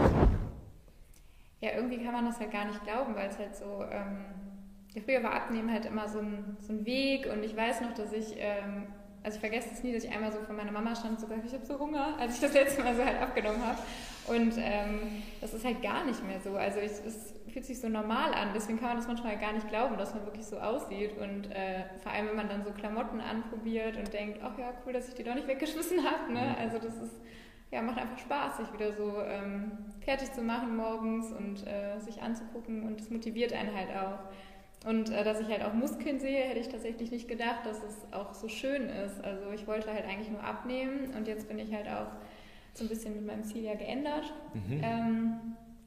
Ja, 1.60 1.70
irgendwie 1.76 2.02
kann 2.02 2.12
man 2.12 2.24
das 2.24 2.40
halt 2.40 2.50
gar 2.50 2.64
nicht 2.66 2.82
glauben, 2.84 3.14
weil 3.14 3.28
es 3.28 3.38
halt 3.38 3.54
so, 3.54 3.84
ähm, 3.90 4.24
früher 5.04 5.22
war 5.22 5.34
Abnehmen 5.34 5.70
halt 5.70 5.84
immer 5.84 6.08
so 6.08 6.20
ein, 6.20 6.56
so 6.60 6.72
ein 6.72 6.86
Weg 6.86 7.26
und 7.30 7.42
ich 7.42 7.54
weiß 7.54 7.82
noch, 7.82 7.92
dass 7.92 8.12
ich, 8.12 8.36
ähm, 8.38 8.86
also 9.24 9.36
ich 9.36 9.40
vergesse 9.40 9.70
es 9.72 9.82
nie, 9.82 9.92
dass 9.94 10.04
ich 10.04 10.12
einmal 10.12 10.30
so 10.30 10.38
von 10.40 10.54
meiner 10.54 10.70
Mama 10.70 10.94
stand 10.94 11.14
und 11.14 11.20
so 11.20 11.26
gesagt, 11.26 11.46
ich 11.46 11.54
habe 11.54 11.64
so 11.64 11.78
Hunger, 11.78 12.14
als 12.20 12.34
ich 12.34 12.40
das 12.42 12.52
letzte 12.52 12.82
Mal 12.82 12.94
so 12.94 13.04
halt 13.04 13.20
abgenommen 13.20 13.66
habe. 13.66 13.78
Und 14.26 14.54
ähm, 14.58 15.22
das 15.40 15.54
ist 15.54 15.64
halt 15.64 15.82
gar 15.82 16.04
nicht 16.04 16.24
mehr 16.26 16.40
so. 16.40 16.56
Also 16.56 16.78
es, 16.78 17.02
es, 17.04 17.34
fühlt 17.54 17.64
sich 17.64 17.80
so 17.80 17.88
normal 17.88 18.34
an. 18.34 18.48
Deswegen 18.52 18.80
kann 18.80 18.88
man 18.88 18.96
das 18.96 19.06
manchmal 19.06 19.38
gar 19.38 19.52
nicht 19.52 19.68
glauben, 19.68 19.96
dass 19.96 20.12
man 20.12 20.26
wirklich 20.26 20.44
so 20.44 20.58
aussieht. 20.58 21.16
Und 21.16 21.52
äh, 21.52 21.84
vor 22.02 22.10
allem, 22.10 22.26
wenn 22.26 22.36
man 22.36 22.48
dann 22.48 22.64
so 22.64 22.72
Klamotten 22.72 23.20
anprobiert 23.20 23.96
und 23.96 24.12
denkt, 24.12 24.40
ach 24.42 24.58
ja, 24.58 24.72
cool, 24.84 24.92
dass 24.92 25.08
ich 25.08 25.14
die 25.14 25.22
doch 25.22 25.36
nicht 25.36 25.46
weggeschmissen 25.46 26.04
habe. 26.04 26.32
Ne? 26.32 26.56
Also 26.58 26.78
das 26.78 26.96
ist, 26.96 27.14
ja, 27.70 27.80
macht 27.80 27.98
einfach 27.98 28.18
Spaß, 28.18 28.56
sich 28.56 28.72
wieder 28.72 28.92
so 28.92 29.20
ähm, 29.22 29.70
fertig 30.00 30.32
zu 30.32 30.42
machen 30.42 30.76
morgens 30.76 31.30
und 31.30 31.64
äh, 31.64 32.00
sich 32.00 32.20
anzugucken. 32.20 32.82
Und 32.82 32.98
das 32.98 33.08
motiviert 33.08 33.52
einen 33.52 33.72
halt 33.72 33.90
auch. 33.90 34.18
Und 34.84 35.10
äh, 35.10 35.24
dass 35.24 35.40
ich 35.40 35.48
halt 35.48 35.62
auch 35.62 35.72
Muskeln 35.72 36.20
sehe, 36.20 36.42
hätte 36.42 36.60
ich 36.60 36.68
tatsächlich 36.68 37.10
nicht 37.10 37.26
gedacht, 37.26 37.64
dass 37.64 37.78
es 37.78 38.12
auch 38.12 38.34
so 38.34 38.48
schön 38.48 38.88
ist. 38.88 39.22
Also 39.24 39.50
ich 39.54 39.66
wollte 39.66 39.92
halt 39.92 40.04
eigentlich 40.04 40.30
nur 40.30 40.44
abnehmen 40.44 41.14
und 41.16 41.26
jetzt 41.26 41.48
bin 41.48 41.58
ich 41.58 41.72
halt 41.72 41.86
auch 41.88 42.12
so 42.74 42.84
ein 42.84 42.88
bisschen 42.88 43.14
mit 43.14 43.26
meinem 43.26 43.44
Ziel 43.44 43.62
ja 43.62 43.74
geändert. 43.74 44.32
Mhm. 44.52 44.80
Ähm, 44.82 45.32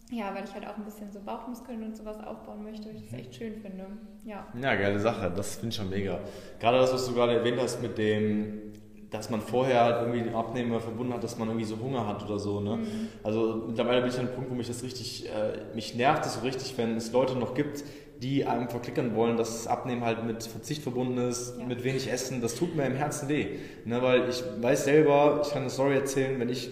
ja, 0.10 0.34
weil 0.34 0.46
ich 0.46 0.54
halt 0.54 0.66
auch 0.66 0.78
ein 0.78 0.86
bisschen 0.86 1.12
so 1.12 1.20
Bauchmuskeln 1.20 1.84
und 1.84 1.96
sowas 1.96 2.18
aufbauen 2.20 2.64
möchte, 2.64 2.88
weil 2.88 2.96
ich 2.96 3.04
das 3.04 3.12
mhm. 3.12 3.20
echt 3.20 3.36
schön 3.36 3.62
finde. 3.62 3.86
Ja. 4.24 4.48
Ja, 4.60 4.76
geile 4.76 5.00
Sache, 5.00 5.32
das 5.36 5.56
finde 5.56 5.70
ich 5.70 5.76
schon 5.76 5.90
mega. 5.90 6.20
Gerade 6.60 6.78
das, 6.80 6.94
was 6.94 7.06
du 7.06 7.14
gerade 7.14 7.38
erwähnt 7.38 7.60
hast 7.60 7.82
mit 7.82 7.98
dem 7.98 8.68
dass 9.10 9.30
man 9.30 9.42
vorher 9.42 9.84
halt 9.84 10.02
irgendwie 10.02 10.22
den 10.22 10.36
Abnehmen 10.36 10.80
verbunden 10.82 11.14
hat, 11.14 11.24
dass 11.24 11.38
man 11.38 11.48
irgendwie 11.48 11.66
so 11.66 11.80
Hunger 11.80 12.06
hat 12.08 12.24
oder 12.26 12.40
so. 12.40 12.60
Ne? 12.60 12.78
Mhm. 12.78 13.08
Also 13.24 13.64
mittlerweile 13.68 14.02
bin 14.02 14.10
ich 14.10 14.20
an 14.20 14.28
einem 14.28 14.36
Punkt, 14.36 14.50
wo 14.50 14.56
mich 14.56 14.68
das 14.68 14.84
richtig, 14.84 15.30
äh, 15.30 15.74
mich 15.74 15.96
nervt 15.96 16.26
es 16.26 16.36
so 16.36 16.42
richtig, 16.42 16.78
wenn 16.78 16.96
es 16.98 17.12
Leute 17.14 17.36
noch 17.36 17.54
gibt, 17.54 17.84
die 18.22 18.46
einem 18.46 18.70
verklickern 18.70 19.16
wollen, 19.16 19.38
dass 19.38 19.50
das 19.50 19.68
Abnehmen 19.68 20.04
halt 20.04 20.26
mit 20.26 20.44
Verzicht 20.44 20.82
verbunden 20.82 21.18
ist, 21.18 21.56
ja. 21.60 21.66
mit 21.66 21.84
wenig 21.84 22.12
Essen. 22.12 22.42
Das 22.42 22.56
tut 22.56 22.76
mir 22.76 22.86
im 22.86 22.96
Herzen 22.96 23.30
weh. 23.30 23.58
Ne? 23.86 24.02
Weil 24.02 24.30
ich 24.30 24.44
weiß 24.62 24.86
selber, 24.86 25.42
ich 25.44 25.52
kann 25.52 25.62
eine 25.62 25.72
Story 25.72 25.96
erzählen, 25.96 26.40
wenn 26.40 26.50
ich 26.50 26.70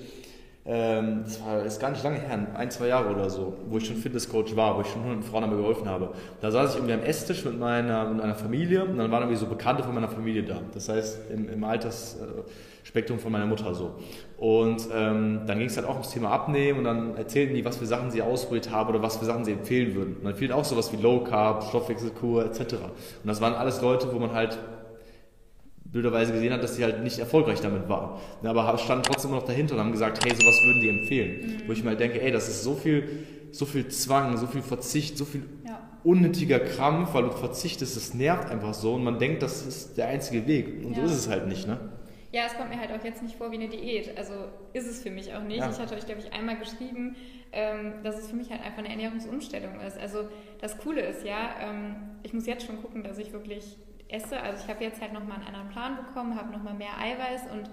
ähm, 0.67 1.21
das 1.23 1.39
war 1.45 1.63
ist 1.63 1.79
gar 1.79 1.91
nicht 1.91 2.03
lange 2.03 2.17
her, 2.17 2.47
ein, 2.55 2.71
zwei 2.71 2.87
Jahre 2.87 3.13
oder 3.13 3.29
so, 3.29 3.53
wo 3.67 3.77
ich 3.77 3.85
schon 3.85 3.97
Fitnesscoach 3.97 4.55
war, 4.55 4.75
wo 4.75 4.81
ich 4.81 4.87
schon 4.87 5.03
hunderten 5.03 5.23
Frauen 5.23 5.43
dabei 5.43 5.57
geholfen 5.57 5.87
habe. 5.87 6.09
Da 6.41 6.49
saß 6.49 6.71
ich 6.71 6.77
irgendwie 6.77 6.95
am 6.95 7.03
Esstisch 7.03 7.45
mit 7.45 7.59
meiner, 7.59 8.05
mit 8.09 8.17
meiner 8.17 8.33
Familie 8.33 8.83
und 8.83 8.97
dann 8.97 9.11
waren 9.11 9.21
irgendwie 9.21 9.39
so 9.39 9.45
Bekannte 9.45 9.83
von 9.83 9.93
meiner 9.93 10.07
Familie 10.07 10.41
da. 10.41 10.61
Das 10.73 10.89
heißt, 10.89 11.29
im, 11.29 11.49
im 11.49 11.63
Altersspektrum 11.63 13.19
von 13.19 13.31
meiner 13.31 13.45
Mutter 13.45 13.75
so. 13.75 13.93
Und 14.37 14.87
ähm, 14.91 15.41
dann 15.45 15.59
ging 15.59 15.67
es 15.67 15.77
halt 15.77 15.85
auch 15.85 15.93
ums 15.93 16.09
Thema 16.09 16.31
Abnehmen 16.31 16.79
und 16.79 16.85
dann 16.85 17.15
erzählten 17.15 17.53
die, 17.53 17.63
was 17.63 17.77
für 17.77 17.85
Sachen 17.85 18.09
sie 18.09 18.23
ausprobiert 18.23 18.71
haben 18.71 18.89
oder 18.89 19.03
was 19.03 19.17
für 19.17 19.25
Sachen 19.25 19.45
sie 19.45 19.51
empfehlen 19.51 19.93
würden. 19.93 20.15
Und 20.15 20.25
dann 20.25 20.35
fiel 20.35 20.51
auch 20.51 20.65
sowas 20.65 20.91
wie 20.91 20.97
Low 20.97 21.23
Carb, 21.23 21.63
Stoffwechselkur 21.65 22.43
etc. 22.43 22.61
Und 22.61 23.27
das 23.27 23.39
waren 23.39 23.53
alles 23.53 23.81
Leute, 23.81 24.11
wo 24.11 24.17
man 24.17 24.33
halt 24.33 24.57
blöderweise 25.95 26.33
gesehen 26.33 26.51
hat, 26.51 26.61
dass 26.61 26.75
sie 26.75 26.83
halt 26.83 27.01
nicht 27.03 27.19
erfolgreich 27.19 27.61
damit 27.61 27.87
war. 27.87 28.19
Aber 28.43 28.77
standen 28.77 29.03
trotzdem 29.03 29.31
noch 29.31 29.43
dahinter 29.43 29.75
und 29.75 29.79
haben 29.79 29.93
gesagt, 29.93 30.25
hey, 30.25 30.35
sowas 30.35 30.61
würden 30.65 30.81
die 30.81 30.89
empfehlen. 30.89 31.41
Mhm. 31.41 31.67
Wo 31.67 31.71
ich 31.71 31.83
mir 31.83 31.91
halt 31.91 32.01
denke, 32.01 32.21
ey, 32.21 32.33
das 32.33 32.49
ist 32.49 32.63
so 32.65 32.75
viel, 32.75 33.25
so 33.51 33.65
viel 33.65 33.87
Zwang, 33.87 34.35
so 34.35 34.45
viel 34.45 34.61
Verzicht, 34.61 35.17
so 35.17 35.23
viel 35.23 35.43
ja. 35.65 35.79
unnötiger 36.03 36.59
Krampf, 36.59 37.13
weil 37.13 37.23
du 37.23 37.31
verzichtest, 37.31 37.95
das 37.95 38.13
nervt 38.13 38.49
einfach 38.49 38.73
so 38.73 38.95
und 38.95 39.05
man 39.05 39.19
denkt, 39.19 39.41
das 39.41 39.65
ist 39.65 39.97
der 39.97 40.07
einzige 40.09 40.45
Weg. 40.45 40.83
Und 40.85 40.97
ja. 40.97 41.07
so 41.07 41.13
ist 41.13 41.17
es 41.17 41.29
halt 41.29 41.47
nicht, 41.47 41.65
ne? 41.65 41.79
Ja, 42.33 42.43
es 42.47 42.55
kommt 42.55 42.71
mir 42.71 42.77
halt 42.77 42.91
auch 42.91 43.01
jetzt 43.05 43.23
nicht 43.23 43.37
vor 43.37 43.49
wie 43.51 43.55
eine 43.55 43.69
Diät. 43.69 44.17
Also 44.17 44.33
ist 44.73 44.87
es 44.87 45.01
für 45.01 45.11
mich 45.11 45.33
auch 45.33 45.43
nicht. 45.43 45.59
Ja. 45.59 45.69
Ich 45.71 45.79
hatte 45.79 45.95
euch, 45.95 46.05
glaube 46.05 46.19
ich, 46.19 46.33
einmal 46.33 46.57
geschrieben, 46.57 47.15
ähm, 47.53 47.93
dass 48.03 48.19
es 48.19 48.27
für 48.27 48.35
mich 48.35 48.49
halt 48.49 48.61
einfach 48.61 48.79
eine 48.79 48.89
Ernährungsumstellung 48.89 49.79
ist. 49.79 49.97
Also 49.97 50.27
das 50.59 50.77
Coole 50.77 50.99
ist 50.99 51.23
ja, 51.23 51.51
ähm, 51.61 51.95
ich 52.23 52.33
muss 52.33 52.45
jetzt 52.45 52.65
schon 52.65 52.81
gucken, 52.81 53.01
dass 53.01 53.17
ich 53.17 53.31
wirklich 53.31 53.77
esse. 54.07 54.39
Also 54.39 54.63
ich 54.63 54.69
habe 54.69 54.83
jetzt 54.83 55.01
halt 55.01 55.13
nochmal 55.13 55.37
einen 55.37 55.47
anderen 55.47 55.69
Plan 55.69 55.95
bekommen, 55.97 56.35
habe 56.35 56.51
nochmal 56.51 56.73
mehr 56.73 56.97
Eiweiß 56.99 57.51
und 57.51 57.69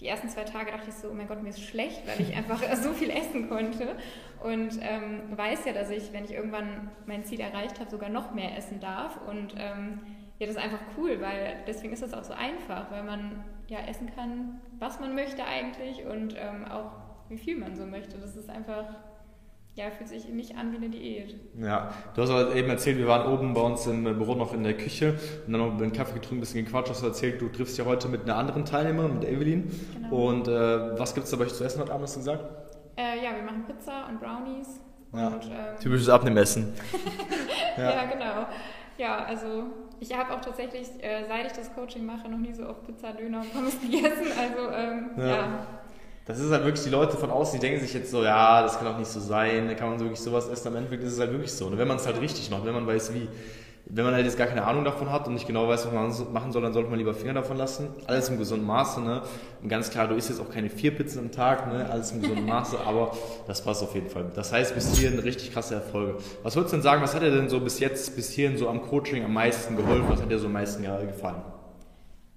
die 0.00 0.06
ersten 0.06 0.28
zwei 0.28 0.44
Tage 0.44 0.72
dachte 0.72 0.88
ich 0.88 0.94
so, 0.94 1.08
oh 1.08 1.14
mein 1.14 1.28
Gott, 1.28 1.42
mir 1.42 1.50
ist 1.50 1.62
schlecht, 1.62 2.06
weil 2.06 2.20
ich 2.20 2.36
einfach 2.36 2.60
so 2.76 2.92
viel 2.92 3.10
essen 3.10 3.48
konnte. 3.48 3.96
Und 4.42 4.78
ähm, 4.82 5.36
weiß 5.36 5.64
ja, 5.64 5.72
dass 5.72 5.90
ich, 5.90 6.12
wenn 6.12 6.24
ich 6.24 6.32
irgendwann 6.32 6.90
mein 7.06 7.24
Ziel 7.24 7.40
erreicht 7.40 7.80
habe, 7.80 7.90
sogar 7.90 8.10
noch 8.10 8.34
mehr 8.34 8.56
essen 8.56 8.80
darf. 8.80 9.18
Und 9.26 9.54
ähm, 9.56 10.00
ja, 10.38 10.46
das 10.46 10.56
ist 10.56 10.62
einfach 10.62 10.80
cool, 10.98 11.20
weil 11.20 11.56
deswegen 11.66 11.92
ist 11.92 12.02
das 12.02 12.12
auch 12.12 12.24
so 12.24 12.34
einfach, 12.34 12.90
weil 12.90 13.04
man 13.04 13.44
ja 13.68 13.78
essen 13.86 14.14
kann, 14.14 14.60
was 14.78 15.00
man 15.00 15.14
möchte 15.14 15.44
eigentlich 15.44 16.04
und 16.04 16.34
ähm, 16.36 16.66
auch 16.66 16.92
wie 17.28 17.38
viel 17.38 17.56
man 17.56 17.76
so 17.76 17.86
möchte. 17.86 18.18
Das 18.18 18.36
ist 18.36 18.50
einfach 18.50 18.84
ja, 19.76 19.90
fühlt 19.90 20.08
sich 20.08 20.28
nicht 20.28 20.56
an 20.56 20.72
wie 20.72 20.76
eine 20.76 20.88
Diät. 20.88 21.34
Ja, 21.58 21.92
du 22.14 22.22
hast 22.22 22.30
aber 22.30 22.54
eben 22.54 22.70
erzählt, 22.70 22.96
wir 22.96 23.08
waren 23.08 23.32
oben 23.32 23.54
bei 23.54 23.60
uns 23.60 23.86
im 23.86 24.04
Büro 24.04 24.36
noch 24.36 24.54
in 24.54 24.62
der 24.62 24.76
Küche 24.76 25.18
und 25.46 25.52
dann 25.52 25.60
noch 25.60 25.72
einen 25.72 25.92
Kaffee 25.92 26.14
getrunken, 26.14 26.36
ein 26.36 26.40
bisschen 26.40 26.64
gequatscht, 26.64 26.90
hast 26.90 27.02
du 27.02 27.06
erzählt, 27.06 27.40
du 27.40 27.48
triffst 27.48 27.76
ja 27.76 27.84
heute 27.84 28.08
mit 28.08 28.22
einer 28.22 28.36
anderen 28.36 28.64
Teilnehmerin, 28.64 29.14
mit 29.14 29.24
Evelyn. 29.24 29.70
Genau. 29.94 30.28
Und 30.28 30.46
äh, 30.46 30.98
was 30.98 31.14
gibt 31.14 31.24
es 31.24 31.32
da 31.32 31.36
bei 31.36 31.44
euch 31.44 31.54
zu 31.54 31.64
essen 31.64 31.80
heute 31.80 31.92
Abend, 31.92 32.04
hast 32.04 32.14
du 32.14 32.20
gesagt? 32.20 32.44
Äh, 32.96 33.24
ja, 33.24 33.34
wir 33.34 33.42
machen 33.42 33.64
Pizza 33.66 34.06
und 34.08 34.20
Brownies. 34.20 34.80
Ja. 35.12 35.28
Und, 35.28 35.44
ähm, 35.44 35.80
Typisches 35.80 36.08
Abnehmessen. 36.08 36.72
ja. 37.76 37.90
ja, 37.90 38.04
genau. 38.04 38.46
Ja, 38.96 39.24
also 39.24 39.64
ich 39.98 40.16
habe 40.16 40.32
auch 40.32 40.40
tatsächlich, 40.40 40.88
äh, 41.00 41.24
seit 41.26 41.46
ich 41.46 41.52
das 41.52 41.74
Coaching 41.74 42.06
mache, 42.06 42.28
noch 42.28 42.38
nie 42.38 42.52
so 42.52 42.68
oft 42.68 42.86
Pizza, 42.86 43.12
Döner 43.12 43.40
und 43.40 43.52
Pommes 43.52 43.80
gegessen. 43.80 44.26
Also 44.38 44.70
ähm, 44.70 45.10
ja. 45.16 45.26
ja 45.26 45.66
das 46.26 46.38
ist 46.38 46.50
halt 46.50 46.64
wirklich 46.64 46.84
die 46.84 46.90
Leute 46.90 47.16
von 47.16 47.30
außen, 47.30 47.60
die 47.60 47.66
denken 47.66 47.80
sich 47.80 47.92
jetzt 47.92 48.10
so, 48.10 48.24
ja, 48.24 48.62
das 48.62 48.78
kann 48.78 48.86
doch 48.86 48.98
nicht 48.98 49.10
so 49.10 49.20
sein, 49.20 49.68
da 49.68 49.74
kann 49.74 49.90
man 49.90 49.98
so 49.98 50.06
wirklich 50.06 50.20
sowas 50.20 50.48
essen. 50.48 50.68
Am 50.68 50.76
Ende 50.76 50.94
ist 50.96 51.12
es 51.12 51.20
halt 51.20 51.32
wirklich 51.32 51.52
so. 51.52 51.66
Und 51.66 51.76
wenn 51.76 51.86
man 51.86 51.98
es 51.98 52.06
halt 52.06 52.20
richtig 52.20 52.50
macht, 52.50 52.64
wenn 52.64 52.74
man 52.74 52.86
weiß 52.86 53.12
wie. 53.14 53.28
Wenn 53.86 54.06
man 54.06 54.14
halt 54.14 54.24
jetzt 54.24 54.38
gar 54.38 54.46
keine 54.46 54.64
Ahnung 54.64 54.82
davon 54.82 55.12
hat 55.12 55.26
und 55.26 55.34
nicht 55.34 55.46
genau 55.46 55.68
weiß, 55.68 55.84
was 55.84 55.92
man 55.92 56.32
machen 56.32 56.52
soll, 56.52 56.62
dann 56.62 56.72
sollte 56.72 56.88
man 56.88 56.98
lieber 56.98 57.12
Finger 57.12 57.34
davon 57.34 57.58
lassen. 57.58 57.88
Alles 58.06 58.30
im 58.30 58.38
gesunden 58.38 58.66
Maße, 58.66 59.02
ne? 59.02 59.20
Und 59.62 59.68
ganz 59.68 59.90
klar, 59.90 60.08
du 60.08 60.14
isst 60.14 60.30
jetzt 60.30 60.40
auch 60.40 60.48
keine 60.48 60.70
vier 60.70 60.96
Pizzen 60.96 61.18
am 61.18 61.30
Tag, 61.30 61.70
ne? 61.70 61.86
Alles 61.90 62.10
im 62.12 62.22
gesunden 62.22 62.46
Maße, 62.46 62.78
aber 62.86 63.12
das 63.46 63.62
passt 63.62 63.82
auf 63.82 63.94
jeden 63.94 64.08
Fall. 64.08 64.24
Das 64.34 64.54
heißt, 64.54 64.74
bis 64.74 64.96
hierhin 64.96 65.18
richtig 65.18 65.52
krasse 65.52 65.74
Erfolge. 65.74 66.16
Was 66.42 66.56
würdest 66.56 66.72
du 66.72 66.76
denn 66.78 66.82
sagen, 66.82 67.02
was 67.02 67.14
hat 67.14 67.20
dir 67.20 67.30
denn 67.30 67.50
so 67.50 67.60
bis 67.60 67.78
jetzt, 67.78 68.16
bis 68.16 68.30
hierhin 68.30 68.56
so 68.56 68.70
am 68.70 68.80
Coaching 68.80 69.22
am 69.22 69.34
meisten 69.34 69.76
geholfen? 69.76 70.06
Was 70.08 70.22
hat 70.22 70.30
dir 70.30 70.38
so 70.38 70.46
am 70.46 70.54
meisten 70.54 70.82
gefallen? 70.82 71.42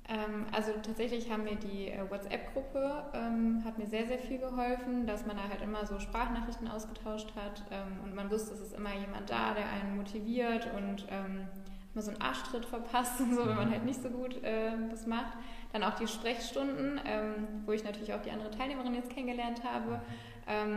Ähm, 0.10 0.46
also 0.54 0.72
tatsächlich 0.82 1.30
haben 1.30 1.44
mir 1.44 1.56
die 1.56 1.90
äh, 1.90 2.10
WhatsApp-Gruppe 2.10 3.06
ähm, 3.14 3.62
hat 3.66 3.78
mir 3.78 3.88
sehr, 3.88 4.08
sehr 4.08 4.20
viel 4.20 4.38
geholfen, 4.38 5.06
dass 5.06 5.26
man 5.26 5.36
da 5.36 5.50
halt 5.50 5.62
immer 5.62 5.86
so 5.86 6.00
Sprachnachrichten 6.00 6.70
ausgetauscht 6.70 7.34
hat 7.36 7.64
ähm, 7.72 8.00
und 8.04 8.16
man 8.16 8.32
wusste, 8.32 8.54
es 8.54 8.62
ist 8.62 8.74
immer 8.74 8.94
jemand 8.94 9.30
da, 9.30 9.54
der 9.54 9.66
einen 9.70 9.98
motiviert 9.98 10.70
und 10.78 11.06
ähm, 11.10 11.48
mal 11.94 12.02
so 12.02 12.12
einen 12.12 12.22
Arschtritt 12.22 12.66
verpasst 12.66 13.20
und 13.20 13.36
so, 13.36 13.46
wenn 13.46 13.56
man 13.56 13.70
halt 13.70 13.84
nicht 13.84 14.02
so 14.02 14.10
gut 14.10 14.42
äh, 14.44 14.72
das 14.90 15.08
macht. 15.08 15.34
Dann 15.74 15.84
auch 15.84 15.96
die 15.96 16.08
Sprechstunden, 16.08 17.02
ähm, 17.06 17.48
wo 17.66 17.74
ich 17.74 17.84
natürlich 17.84 18.14
auch 18.14 18.22
die 18.22 18.32
andere 18.32 18.50
Teilnehmerin 18.52 18.94
jetzt 18.94 19.10
kennengelernt 19.10 19.64
habe, 19.66 19.96
ähm, 19.96 20.02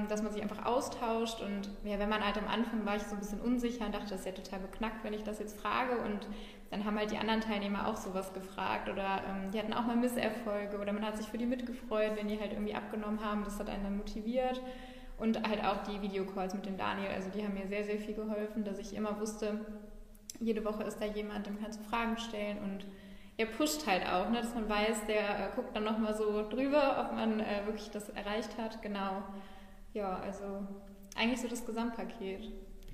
dass 0.09 0.23
man 0.23 0.33
sich 0.33 0.43
einfach 0.43 0.67
austauscht 0.67 1.41
und 1.43 1.71
ja, 1.85 1.99
wenn 2.01 2.09
man 2.09 2.25
halt 2.25 2.37
am 2.37 2.49
Anfang 2.49 2.85
war 2.85 2.97
ich 2.97 3.03
so 3.03 3.15
ein 3.15 3.21
bisschen 3.21 3.41
unsicher 3.41 3.87
und 3.87 3.95
dachte, 3.95 4.11
das 4.11 4.21
ist 4.21 4.27
ja 4.27 4.33
total 4.33 4.59
beknackt, 4.59 5.05
wenn 5.05 5.13
ich 5.13 5.23
das 5.23 5.39
jetzt 5.39 5.61
frage 5.61 5.97
und 5.99 6.27
dann 6.71 6.85
haben 6.85 6.99
halt 6.99 7.11
die 7.11 7.19
anderen 7.19 7.41
Teilnehmer 7.41 7.87
auch 7.87 7.97
sowas 7.97 8.33
gefragt 8.33 8.89
oder 8.89 9.23
ähm, 9.29 9.51
die 9.53 9.59
hatten 9.59 9.73
auch 9.73 9.87
mal 9.87 9.97
Misserfolge 9.97 10.79
oder 10.79 10.93
man 10.93 11.05
hat 11.05 11.17
sich 11.17 11.27
für 11.27 11.39
die 11.39 11.47
mitgefreut, 11.47 12.17
wenn 12.17 12.29
die 12.29 12.41
halt 12.41 12.53
irgendwie 12.53 12.75
abgenommen 12.75 13.25
haben. 13.25 13.45
Das 13.45 13.59
hat 13.59 13.69
einen 13.69 13.83
dann 13.83 13.97
motiviert. 13.97 14.61
Und 15.19 15.47
halt 15.47 15.63
auch 15.63 15.83
die 15.83 16.01
Videocalls 16.01 16.55
mit 16.55 16.65
dem 16.65 16.79
Daniel, 16.79 17.11
also 17.11 17.29
die 17.29 17.45
haben 17.45 17.53
mir 17.53 17.67
sehr, 17.67 17.85
sehr 17.85 17.99
viel 17.99 18.15
geholfen, 18.15 18.65
dass 18.65 18.79
ich 18.79 18.97
immer 18.97 19.21
wusste, 19.21 19.67
jede 20.41 20.65
Woche 20.65 20.83
ist 20.85 20.99
da 20.99 21.05
jemand, 21.05 21.47
dem 21.47 21.61
kannst 21.61 21.81
du 21.81 21.85
Fragen 21.85 22.17
stellen 22.17 22.59
und 22.59 22.87
er 23.37 23.47
pusht 23.47 23.87
halt 23.87 24.07
auch, 24.07 24.31
ne, 24.31 24.41
dass 24.41 24.55
man 24.55 24.69
weiß, 24.69 25.07
der 25.07 25.21
äh, 25.21 25.49
guckt 25.55 25.77
dann 25.77 25.85
nochmal 25.85 26.15
so 26.15 26.49
drüber, 26.49 27.05
ob 27.05 27.17
man 27.17 27.41
äh, 27.41 27.67
wirklich 27.67 27.91
das 27.91 28.09
erreicht 28.11 28.57
hat. 28.59 28.81
Genau. 28.81 29.23
Ja, 29.93 30.21
also 30.25 30.67
eigentlich 31.17 31.41
so 31.41 31.49
das 31.49 31.65
Gesamtpaket. 31.65 32.43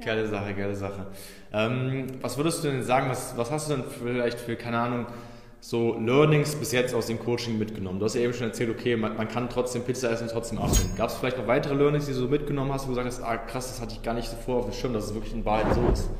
Geile 0.04 0.26
Sache, 0.26 0.54
geile 0.54 0.74
Sache. 0.74 1.06
Ähm, 1.52 2.06
was 2.20 2.36
würdest 2.36 2.62
du 2.62 2.68
denn 2.68 2.82
sagen, 2.82 3.08
was, 3.08 3.36
was 3.36 3.50
hast 3.50 3.70
du 3.70 3.76
denn 3.76 3.84
vielleicht 3.84 4.38
für, 4.38 4.56
keine 4.56 4.78
Ahnung, 4.78 5.06
so 5.60 5.98
Learnings 5.98 6.54
bis 6.54 6.72
jetzt 6.72 6.94
aus 6.94 7.06
dem 7.06 7.18
Coaching 7.18 7.58
mitgenommen? 7.58 7.98
Du 7.98 8.04
hast 8.04 8.14
ja 8.14 8.20
eben 8.20 8.34
schon 8.34 8.48
erzählt, 8.48 8.70
okay, 8.70 8.96
man, 8.96 9.16
man 9.16 9.28
kann 9.28 9.48
trotzdem 9.48 9.82
Pizza 9.84 10.10
essen 10.10 10.24
und 10.24 10.32
trotzdem 10.32 10.58
abnehmen. 10.58 10.94
Gab 10.96 11.08
es 11.08 11.16
vielleicht 11.16 11.38
noch 11.38 11.46
weitere 11.46 11.74
Learnings, 11.74 12.06
die 12.06 12.12
du 12.12 12.18
so 12.18 12.28
mitgenommen 12.28 12.72
hast, 12.72 12.84
wo 12.84 12.94
du 12.94 12.96
gesagt 13.02 13.06
hast, 13.06 13.22
ah 13.22 13.36
krass, 13.38 13.68
das 13.68 13.80
hatte 13.80 13.94
ich 13.94 14.02
gar 14.02 14.14
nicht 14.14 14.28
so 14.28 14.36
vor 14.36 14.58
auf 14.58 14.66
dem 14.66 14.74
Schirm, 14.74 14.92
dass 14.92 15.06
es 15.06 15.14
wirklich 15.14 15.32
in 15.32 15.44
Wahrheit 15.44 15.74
so 15.74 15.88
ist? 15.92 16.10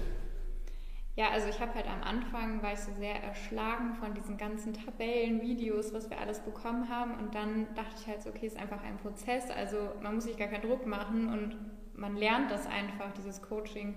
Ja, 1.16 1.30
also 1.30 1.48
ich 1.48 1.58
habe 1.60 1.74
halt 1.74 1.86
am 1.88 2.02
Anfang, 2.02 2.62
war 2.62 2.74
ich 2.74 2.78
so 2.80 2.92
sehr 2.92 3.22
erschlagen 3.22 3.94
von 3.94 4.12
diesen 4.12 4.36
ganzen 4.36 4.74
Tabellen, 4.74 5.40
Videos, 5.40 5.94
was 5.94 6.10
wir 6.10 6.20
alles 6.20 6.40
bekommen 6.40 6.90
haben. 6.90 7.14
Und 7.14 7.34
dann 7.34 7.74
dachte 7.74 7.94
ich 7.98 8.06
halt 8.06 8.22
so, 8.22 8.28
okay, 8.28 8.46
ist 8.46 8.58
einfach 8.58 8.82
ein 8.84 8.98
Prozess, 8.98 9.50
also 9.50 9.78
man 10.02 10.14
muss 10.14 10.24
sich 10.24 10.36
gar 10.36 10.48
keinen 10.48 10.68
Druck 10.68 10.86
machen 10.86 11.28
und 11.32 11.56
man 11.94 12.16
lernt 12.16 12.50
das 12.50 12.66
einfach, 12.66 13.12
dieses 13.12 13.40
Coaching, 13.40 13.94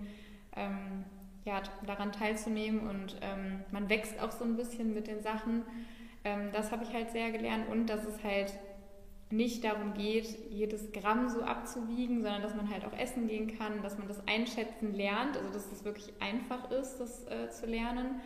ähm, 0.55 1.03
ja, 1.43 1.61
daran 1.85 2.13
teilzunehmen. 2.13 2.87
Und 2.87 3.17
ähm, 3.21 3.65
man 3.71 3.89
wächst 3.89 4.17
auch 4.21 4.31
so 4.31 4.45
ein 4.45 4.55
bisschen 4.55 4.93
mit 4.93 5.07
den 5.07 5.21
Sachen. 5.21 5.63
Ähm, 6.23 6.51
das 6.53 6.71
habe 6.71 6.85
ich 6.85 6.93
halt 6.93 7.11
sehr 7.11 7.31
gelernt. 7.31 7.67
Und 7.67 7.87
dass 7.87 8.05
es 8.05 8.23
halt 8.23 8.53
nicht 9.31 9.63
darum 9.63 9.93
geht, 9.93 10.27
jedes 10.49 10.91
Gramm 10.91 11.29
so 11.29 11.41
abzuwiegen, 11.41 12.23
sondern 12.23 12.41
dass 12.41 12.55
man 12.55 12.69
halt 12.69 12.85
auch 12.85 12.97
essen 12.97 13.27
gehen 13.27 13.57
kann, 13.57 13.83
dass 13.83 13.97
man 13.97 14.07
das 14.07 14.27
Einschätzen 14.27 14.93
lernt, 14.93 15.37
also 15.37 15.49
dass 15.51 15.71
es 15.71 15.85
wirklich 15.85 16.13
einfach 16.19 16.71
ist, 16.71 16.97
das 16.97 17.27
äh, 17.27 17.49
zu 17.49 17.67
lernen 17.67 18.21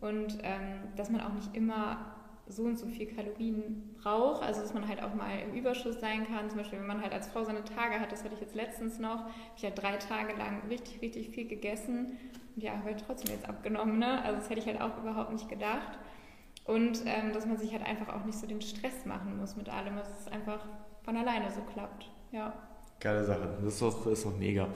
und 0.00 0.38
ähm, 0.42 0.82
dass 0.96 1.10
man 1.10 1.20
auch 1.22 1.32
nicht 1.32 1.56
immer 1.56 2.14
so 2.46 2.64
und 2.64 2.78
so 2.78 2.86
viel 2.86 3.06
Kalorien 3.06 3.94
braucht, 4.02 4.42
also 4.42 4.60
dass 4.60 4.74
man 4.74 4.86
halt 4.86 5.02
auch 5.02 5.14
mal 5.14 5.38
im 5.38 5.54
Überschuss 5.54 5.98
sein 6.00 6.26
kann. 6.26 6.50
Zum 6.50 6.58
Beispiel, 6.58 6.78
wenn 6.78 6.86
man 6.86 7.00
halt 7.00 7.12
als 7.12 7.28
Frau 7.28 7.42
seine 7.42 7.64
Tage 7.64 7.98
hat, 7.98 8.12
das 8.12 8.22
hatte 8.22 8.34
ich 8.34 8.40
jetzt 8.40 8.54
letztens 8.54 8.98
noch, 8.98 9.20
habe 9.20 9.30
ich 9.56 9.64
halt 9.64 9.80
drei 9.80 9.96
Tage 9.96 10.36
lang 10.36 10.62
richtig, 10.68 11.00
richtig 11.00 11.30
viel 11.30 11.48
gegessen 11.48 12.18
und 12.54 12.62
ja, 12.62 12.72
habe 12.72 12.84
halt 12.84 13.02
trotzdem 13.06 13.34
jetzt 13.34 13.48
abgenommen. 13.48 13.98
Ne? 13.98 14.22
Also 14.22 14.38
das 14.38 14.50
hätte 14.50 14.60
ich 14.60 14.66
halt 14.66 14.80
auch 14.80 14.98
überhaupt 14.98 15.32
nicht 15.32 15.48
gedacht. 15.48 15.98
Und 16.64 17.02
ähm, 17.04 17.32
dass 17.32 17.46
man 17.46 17.58
sich 17.58 17.72
halt 17.72 17.84
einfach 17.84 18.14
auch 18.14 18.24
nicht 18.24 18.38
so 18.38 18.46
den 18.46 18.62
Stress 18.62 19.04
machen 19.04 19.36
muss 19.38 19.56
mit 19.56 19.68
allem, 19.68 19.98
es 19.98 20.32
einfach 20.32 20.64
von 21.02 21.16
alleine 21.16 21.50
so 21.50 21.60
klappt. 21.72 22.10
Ja. 22.32 22.52
Geile 23.00 23.24
Sache, 23.24 23.48
das 23.62 23.74
ist 23.74 23.82
doch, 23.82 24.06
ist 24.06 24.26
mega. 24.38 24.68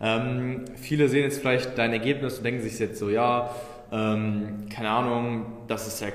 Ähm, 0.00 0.64
viele 0.74 1.08
sehen 1.08 1.22
jetzt 1.22 1.38
vielleicht 1.38 1.78
dein 1.78 1.92
Ergebnis 1.92 2.38
und 2.38 2.44
denken 2.44 2.62
sich 2.62 2.78
jetzt 2.78 2.98
so, 2.98 3.10
ja, 3.10 3.50
ähm, 3.92 4.66
keine 4.70 4.90
Ahnung, 4.90 5.46
das 5.68 5.86
ist 5.86 6.00
ja 6.00 6.08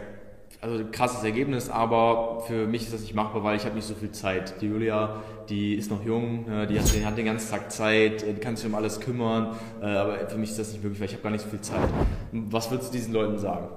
also 0.60 0.78
ein 0.78 0.92
krasses 0.92 1.24
Ergebnis, 1.24 1.70
aber 1.70 2.44
für 2.46 2.68
mich 2.68 2.84
ist 2.84 2.94
das 2.94 3.02
nicht 3.02 3.16
machbar, 3.16 3.44
weil 3.44 3.56
ich 3.56 3.66
habe 3.66 3.76
nicht 3.76 3.88
so 3.88 3.96
viel 3.96 4.12
Zeit. 4.12 4.62
Die 4.62 4.68
Julia, 4.68 5.22
die 5.50 5.76
ist 5.76 5.90
noch 5.90 6.04
jung, 6.04 6.46
ne, 6.48 6.68
die 6.68 6.80
hat, 6.80 6.94
die 6.94 7.06
hat 7.06 7.18
den 7.18 7.26
ganzen 7.26 7.50
Tag 7.50 7.72
Zeit, 7.72 8.24
die 8.28 8.34
kann 8.40 8.56
sich 8.56 8.68
um 8.68 8.76
alles 8.76 9.00
kümmern, 9.00 9.56
äh, 9.82 9.86
aber 9.86 10.30
für 10.30 10.38
mich 10.38 10.52
ist 10.52 10.60
das 10.60 10.72
nicht 10.72 10.84
möglich, 10.84 11.00
weil 11.00 11.08
ich 11.08 11.14
habe 11.14 11.24
gar 11.24 11.32
nicht 11.32 11.44
so 11.44 11.50
viel 11.50 11.62
Zeit. 11.62 11.90
Was 12.32 12.70
würdest 12.70 12.94
du 12.94 12.98
diesen 12.98 13.14
Leuten 13.14 13.40
sagen? 13.40 13.70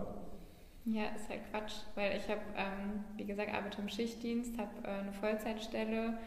Ja, 0.87 1.05
ist 1.17 1.31
halt 1.31 1.41
Quatsch, 1.51 1.73
weil 1.95 2.17
ich 2.19 2.29
habe, 2.29 2.43
ähm, 2.57 3.05
wie 3.17 3.25
gesagt, 3.25 3.55
arbeite 3.55 3.81
im 3.81 3.89
Schichtdienst, 3.89 4.59
habe 4.59 4.71
äh, 4.87 5.01
eine 5.01 5.13
Vollzeitstelle, 5.15 6.19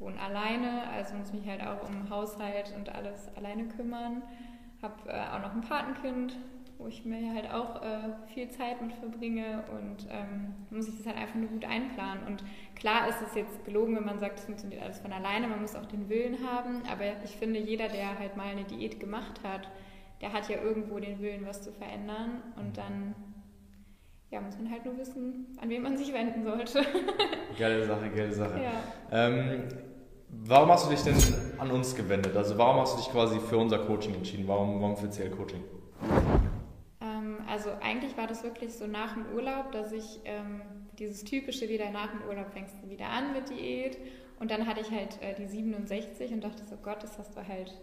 wohne 0.00 0.20
alleine, 0.20 0.88
also 0.90 1.14
muss 1.14 1.32
mich 1.32 1.46
halt 1.46 1.62
auch 1.62 1.88
um 1.88 2.10
Haushalt 2.10 2.74
und 2.76 2.88
alles 2.92 3.28
alleine 3.36 3.68
kümmern. 3.68 4.22
Habe 4.82 5.08
äh, 5.08 5.12
auch 5.12 5.40
noch 5.42 5.54
ein 5.54 5.60
Patenkind, 5.60 6.36
wo 6.78 6.88
ich 6.88 7.04
mir 7.04 7.32
halt 7.34 7.52
auch 7.52 7.82
äh, 7.82 7.98
viel 8.34 8.48
Zeit 8.48 8.82
mit 8.82 8.94
verbringe 8.94 9.62
und 9.70 10.08
ähm, 10.10 10.54
muss 10.70 10.88
ich 10.88 10.96
das 10.96 11.06
halt 11.06 11.16
einfach 11.16 11.36
nur 11.36 11.48
gut 11.48 11.64
einplanen. 11.64 12.26
Und 12.26 12.42
klar 12.74 13.06
ist 13.08 13.22
es 13.22 13.36
jetzt 13.36 13.64
gelogen, 13.64 13.94
wenn 13.94 14.06
man 14.06 14.18
sagt, 14.18 14.40
es 14.40 14.44
funktioniert 14.46 14.82
alles 14.82 14.98
von 14.98 15.12
alleine, 15.12 15.46
man 15.46 15.60
muss 15.60 15.76
auch 15.76 15.86
den 15.86 16.08
Willen 16.08 16.38
haben, 16.44 16.82
aber 16.90 17.04
ich 17.22 17.36
finde, 17.36 17.60
jeder, 17.60 17.86
der 17.86 18.18
halt 18.18 18.36
mal 18.36 18.46
eine 18.46 18.64
Diät 18.64 18.98
gemacht 18.98 19.40
hat, 19.44 19.68
der 20.20 20.32
hat 20.32 20.48
ja 20.48 20.60
irgendwo 20.60 20.98
den 20.98 21.20
Willen, 21.20 21.46
was 21.46 21.62
zu 21.62 21.70
verändern 21.70 22.42
und 22.56 22.76
dann 22.76 23.14
ja, 24.30 24.40
muss 24.40 24.56
man 24.56 24.70
halt 24.70 24.84
nur 24.84 24.96
wissen, 24.96 25.46
an 25.60 25.68
wen 25.68 25.82
man 25.82 25.96
sich 25.96 26.12
wenden 26.12 26.44
sollte. 26.44 26.84
geile 27.58 27.86
Sache, 27.86 28.10
geile 28.10 28.32
Sache. 28.32 28.60
Ja. 28.62 29.26
Ähm, 29.28 29.64
warum 30.28 30.70
hast 30.70 30.86
du 30.86 30.90
dich 30.90 31.02
denn 31.02 31.16
an 31.58 31.70
uns 31.70 31.94
gewendet? 31.96 32.36
Also 32.36 32.56
warum 32.56 32.80
hast 32.80 32.94
du 32.94 33.02
dich 33.02 33.10
quasi 33.10 33.40
für 33.40 33.58
unser 33.58 33.78
Coaching 33.80 34.14
entschieden? 34.14 34.46
Warum, 34.46 34.80
warum 34.80 34.96
für 34.96 35.10
CL 35.10 35.30
Coaching? 35.30 35.62
Ähm, 37.00 37.38
also 37.48 37.70
eigentlich 37.82 38.16
war 38.16 38.28
das 38.28 38.44
wirklich 38.44 38.72
so 38.72 38.86
nach 38.86 39.14
dem 39.14 39.26
Urlaub, 39.34 39.72
dass 39.72 39.90
ich 39.90 40.20
ähm, 40.24 40.62
dieses 40.98 41.24
typische 41.24 41.68
wieder 41.68 41.90
nach 41.90 42.12
dem 42.12 42.22
Urlaub 42.28 42.52
fängst 42.52 42.76
du 42.82 42.88
wieder 42.88 43.08
an 43.08 43.32
mit 43.32 43.50
Diät. 43.50 43.98
Und 44.38 44.50
dann 44.52 44.66
hatte 44.66 44.80
ich 44.80 44.90
halt 44.90 45.20
äh, 45.20 45.34
die 45.34 45.46
67 45.46 46.32
und 46.32 46.44
dachte 46.44 46.64
so, 46.64 46.76
Gott, 46.76 47.02
das 47.02 47.18
hast 47.18 47.36
du 47.36 47.46
halt 47.46 47.74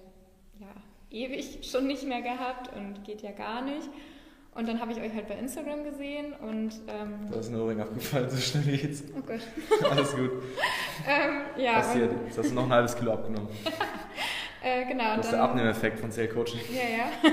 ja, 0.59 0.67
ewig 1.11 1.59
schon 1.69 1.87
nicht 1.87 2.03
mehr 2.07 2.21
gehabt 2.21 2.71
und 2.75 3.03
geht 3.03 3.21
ja 3.21 3.31
gar 3.31 3.61
nicht. 3.61 3.89
Und 4.57 4.67
dann 4.67 4.81
habe 4.81 4.91
ich 4.91 4.99
euch 4.99 5.13
halt 5.13 5.27
bei 5.27 5.35
Instagram 5.35 5.83
gesehen 5.83 6.33
und. 6.33 6.71
Ähm, 6.87 7.29
du 7.29 7.37
hast 7.37 7.49
ein 7.49 7.61
Ohrring 7.61 7.79
abgefallen, 7.79 8.27
so 8.27 8.37
schnell 8.37 8.73
jetzt. 8.73 9.05
Oh 9.15 9.21
Gott. 9.21 9.41
Alles 9.91 10.15
gut. 10.15 10.31
ähm, 11.07 11.41
ja, 11.57 11.73
Passiert. 11.73 12.11
Jetzt 12.25 12.39
hast 12.39 12.49
du 12.49 12.55
noch 12.55 12.63
ein 12.63 12.73
halbes 12.73 12.95
Kilo 12.95 13.13
abgenommen. 13.13 13.49
äh, 14.63 14.85
genau. 14.85 15.15
Das 15.17 15.27
ist 15.27 15.31
der 15.33 15.43
Abnehmeffekt 15.43 15.99
von 15.99 16.09
Sale 16.09 16.29
Coaching. 16.29 16.59
Ja, 16.73 16.97
ja. 16.97 17.31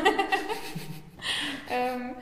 ähm, 1.70 2.14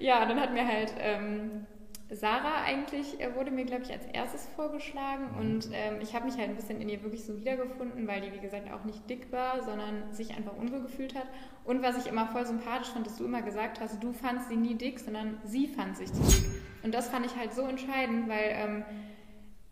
ja, 0.00 0.26
dann 0.26 0.40
hat 0.40 0.52
mir 0.52 0.66
halt 0.66 0.92
ähm, 0.98 1.64
Sarah 2.10 2.62
eigentlich 2.64 3.20
äh, 3.20 3.34
wurde 3.34 3.50
mir, 3.50 3.64
glaube 3.64 3.82
ich, 3.82 3.92
als 3.92 4.06
erstes 4.06 4.46
vorgeschlagen 4.56 5.28
mhm. 5.32 5.38
und 5.38 5.68
ähm, 5.72 6.00
ich 6.00 6.14
habe 6.14 6.24
mich 6.24 6.38
halt 6.38 6.48
ein 6.48 6.56
bisschen 6.56 6.80
in 6.80 6.88
ihr 6.88 7.02
wirklich 7.02 7.24
so 7.24 7.36
wiedergefunden, 7.36 8.06
weil 8.08 8.22
die, 8.22 8.32
wie 8.32 8.40
gesagt, 8.40 8.72
auch 8.72 8.84
nicht 8.84 9.08
dick 9.10 9.30
war, 9.30 9.62
sondern 9.62 10.12
sich 10.12 10.34
einfach 10.34 10.56
unwohl 10.56 10.80
gefühlt 10.80 11.14
hat. 11.14 11.26
Und 11.64 11.82
was 11.82 11.98
ich 11.98 12.10
immer 12.10 12.26
voll 12.28 12.46
sympathisch 12.46 12.88
fand, 12.88 13.06
dass 13.06 13.16
du 13.16 13.24
immer 13.24 13.42
gesagt 13.42 13.80
hast, 13.80 14.02
du 14.02 14.12
fandst 14.12 14.48
sie 14.48 14.56
nie 14.56 14.74
dick, 14.74 15.00
sondern 15.00 15.38
sie 15.44 15.66
fand 15.66 15.96
sich 15.96 16.12
zu 16.12 16.22
dick. 16.22 16.44
Und 16.82 16.94
das 16.94 17.08
fand 17.08 17.26
ich 17.26 17.36
halt 17.36 17.52
so 17.52 17.62
entscheidend, 17.62 18.28
weil, 18.28 18.52
ähm, 18.52 18.84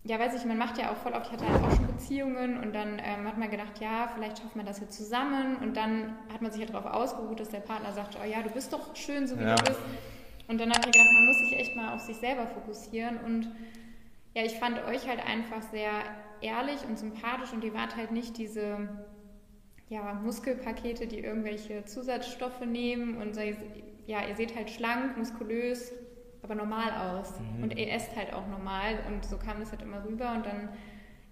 ja, 0.05 0.19
weiß 0.21 0.35
ich, 0.35 0.45
man 0.45 0.59
macht 0.59 0.79
ja 0.79 0.93
auch 0.93 0.97
voll 0.97 1.15
oft, 1.15 1.27
ich 1.27 1.33
hatte 1.33 1.49
halt 1.49 1.65
auch 1.65 1.75
schon 1.75 1.87
Beziehungen 1.87 2.61
und 2.61 2.75
dann 2.75 3.01
ähm, 3.03 3.27
hat 3.27 3.39
man 3.39 3.51
gedacht, 3.51 3.81
ja, 3.81 4.09
vielleicht 4.15 4.39
schafft 4.39 4.55
man 4.55 4.67
das 4.67 4.79
jetzt 4.79 4.97
zusammen 4.97 5.57
und 5.57 5.77
dann 5.77 6.15
hat 6.33 6.43
man 6.43 6.53
sich 6.53 6.61
halt 6.61 6.73
darauf 6.73 6.93
ausgeruht, 6.93 7.41
dass 7.41 7.49
der 7.49 7.61
Partner 7.61 7.93
sagt, 7.93 8.17
oh 8.23 8.27
ja, 8.27 8.43
du 8.43 8.51
bist 8.51 8.73
doch 8.73 8.95
schön, 8.95 9.27
so 9.27 9.39
wie 9.39 9.45
ja. 9.45 9.55
du 9.55 9.65
bist. 9.65 9.81
Und 10.49 10.61
dann 10.61 10.71
habe 10.71 10.81
ich 10.81 10.93
gedacht, 10.93 11.13
man 11.13 11.27
muss 11.27 11.39
sich 11.39 11.59
echt 11.59 11.77
mal 11.77 11.95
auf 11.95 12.01
sich 12.01 12.17
selber 12.17 12.47
fokussieren. 12.47 13.19
Und 13.19 13.51
ja, 14.35 14.45
ich 14.45 14.55
fand 14.55 14.85
euch 14.85 15.09
halt 15.09 15.25
einfach 15.27 15.63
sehr 15.63 16.03
ehrlich 16.41 16.85
und 16.87 16.99
sympathisch 16.99 17.53
und 17.53 17.65
ihr 17.65 17.75
wart 17.75 17.97
halt 17.97 18.13
nicht 18.13 18.37
diese 18.37 18.89
ja, 19.89 20.15
Muskelpakete, 20.15 21.07
die 21.07 21.21
irgendwelche 21.21 21.85
Zusatzstoffe 21.85 22.61
nehmen 22.61 23.17
und 23.17 23.37
ja, 24.07 24.27
ihr 24.27 24.37
seht 24.37 24.55
halt 24.57 24.71
schlank, 24.71 25.17
muskulös, 25.17 25.93
aber 26.43 26.55
normal 26.55 27.19
aus. 27.19 27.41
Mhm. 27.41 27.63
Und 27.63 27.79
ihr 27.79 27.91
esst 27.93 28.15
halt 28.17 28.33
auch 28.33 28.47
normal 28.47 28.99
und 29.09 29.25
so 29.25 29.37
kam 29.37 29.61
es 29.63 29.71
halt 29.71 29.83
immer 29.83 30.05
rüber 30.05 30.33
und 30.33 30.47
dann 30.47 30.71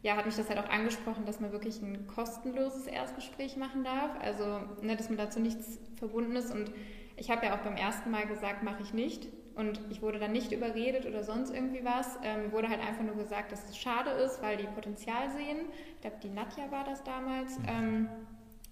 ja, 0.02 0.16
hat 0.16 0.26
mich 0.26 0.37
das 0.37 0.50
halt 0.50 0.59
auch 0.59 0.68
angesprochen, 0.68 1.25
dass 1.25 1.40
man 1.40 1.50
wirklich 1.50 1.80
ein 1.80 2.06
kostenloses 2.06 2.87
Erstgespräch 2.87 3.56
machen 3.56 3.85
darf. 3.85 4.11
Also, 4.21 4.61
ne, 4.83 4.97
dass 4.97 5.09
man 5.09 5.16
dazu 5.16 5.40
nichts 5.40 5.78
verbunden 5.97 6.37
ist 6.37 6.52
und 6.52 6.71
ich 7.16 7.30
habe 7.30 7.47
ja 7.47 7.54
auch 7.54 7.62
beim 7.62 7.76
ersten 7.76 8.11
Mal 8.11 8.26
gesagt, 8.26 8.62
mache 8.62 8.83
ich 8.83 8.92
nicht. 8.92 9.28
Und 9.54 9.80
ich 9.90 10.02
wurde 10.02 10.18
dann 10.18 10.33
nicht 10.33 10.50
überredet 10.50 11.06
oder 11.06 11.23
sonst 11.23 11.54
irgendwie 11.54 11.85
was. 11.85 12.18
Ähm, 12.25 12.50
wurde 12.50 12.68
halt 12.68 12.80
einfach 12.80 13.04
nur 13.04 13.14
gesagt, 13.14 13.52
dass 13.52 13.68
es 13.68 13.78
schade 13.78 14.11
ist, 14.11 14.42
weil 14.42 14.57
die 14.57 14.66
Potenzial 14.66 15.31
sehen. 15.31 15.59
Ich 15.94 16.00
glaube, 16.00 16.16
die 16.22 16.29
Nadja 16.29 16.70
war 16.72 16.85
das 16.85 17.05
damals. 17.05 17.59
Mhm. 17.59 17.64
Ähm, 17.68 18.09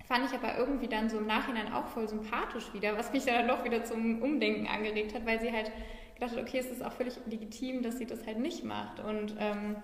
fand 0.07 0.27
ich 0.27 0.37
aber 0.37 0.59
irgendwie 0.59 0.89
dann 0.89 1.09
so 1.09 1.19
im 1.19 1.27
Nachhinein 1.27 1.73
auch 1.73 1.87
voll 1.87 2.09
sympathisch 2.09 2.75
wieder, 2.75 2.99
was 2.99 3.13
mich 3.13 3.25
dann 3.25 3.47
doch 3.47 3.65
wieder 3.65 3.85
zum 3.85 4.21
Umdenken 4.21 4.67
angeregt 4.67 5.15
hat, 5.15 5.25
weil 5.25 5.41
sie 5.41 5.53
halt 5.53 5.71
gedacht 6.15 6.33
hat, 6.33 6.43
okay, 6.43 6.59
es 6.59 6.67
ist 6.67 6.85
auch 6.85 6.93
völlig 6.93 7.19
legitim, 7.27 7.83
dass 7.83 7.99
sie 7.99 8.07
das 8.07 8.27
halt 8.27 8.39
nicht 8.39 8.65
macht. 8.65 8.99
Und 8.99 9.37
ähm, 9.39 9.77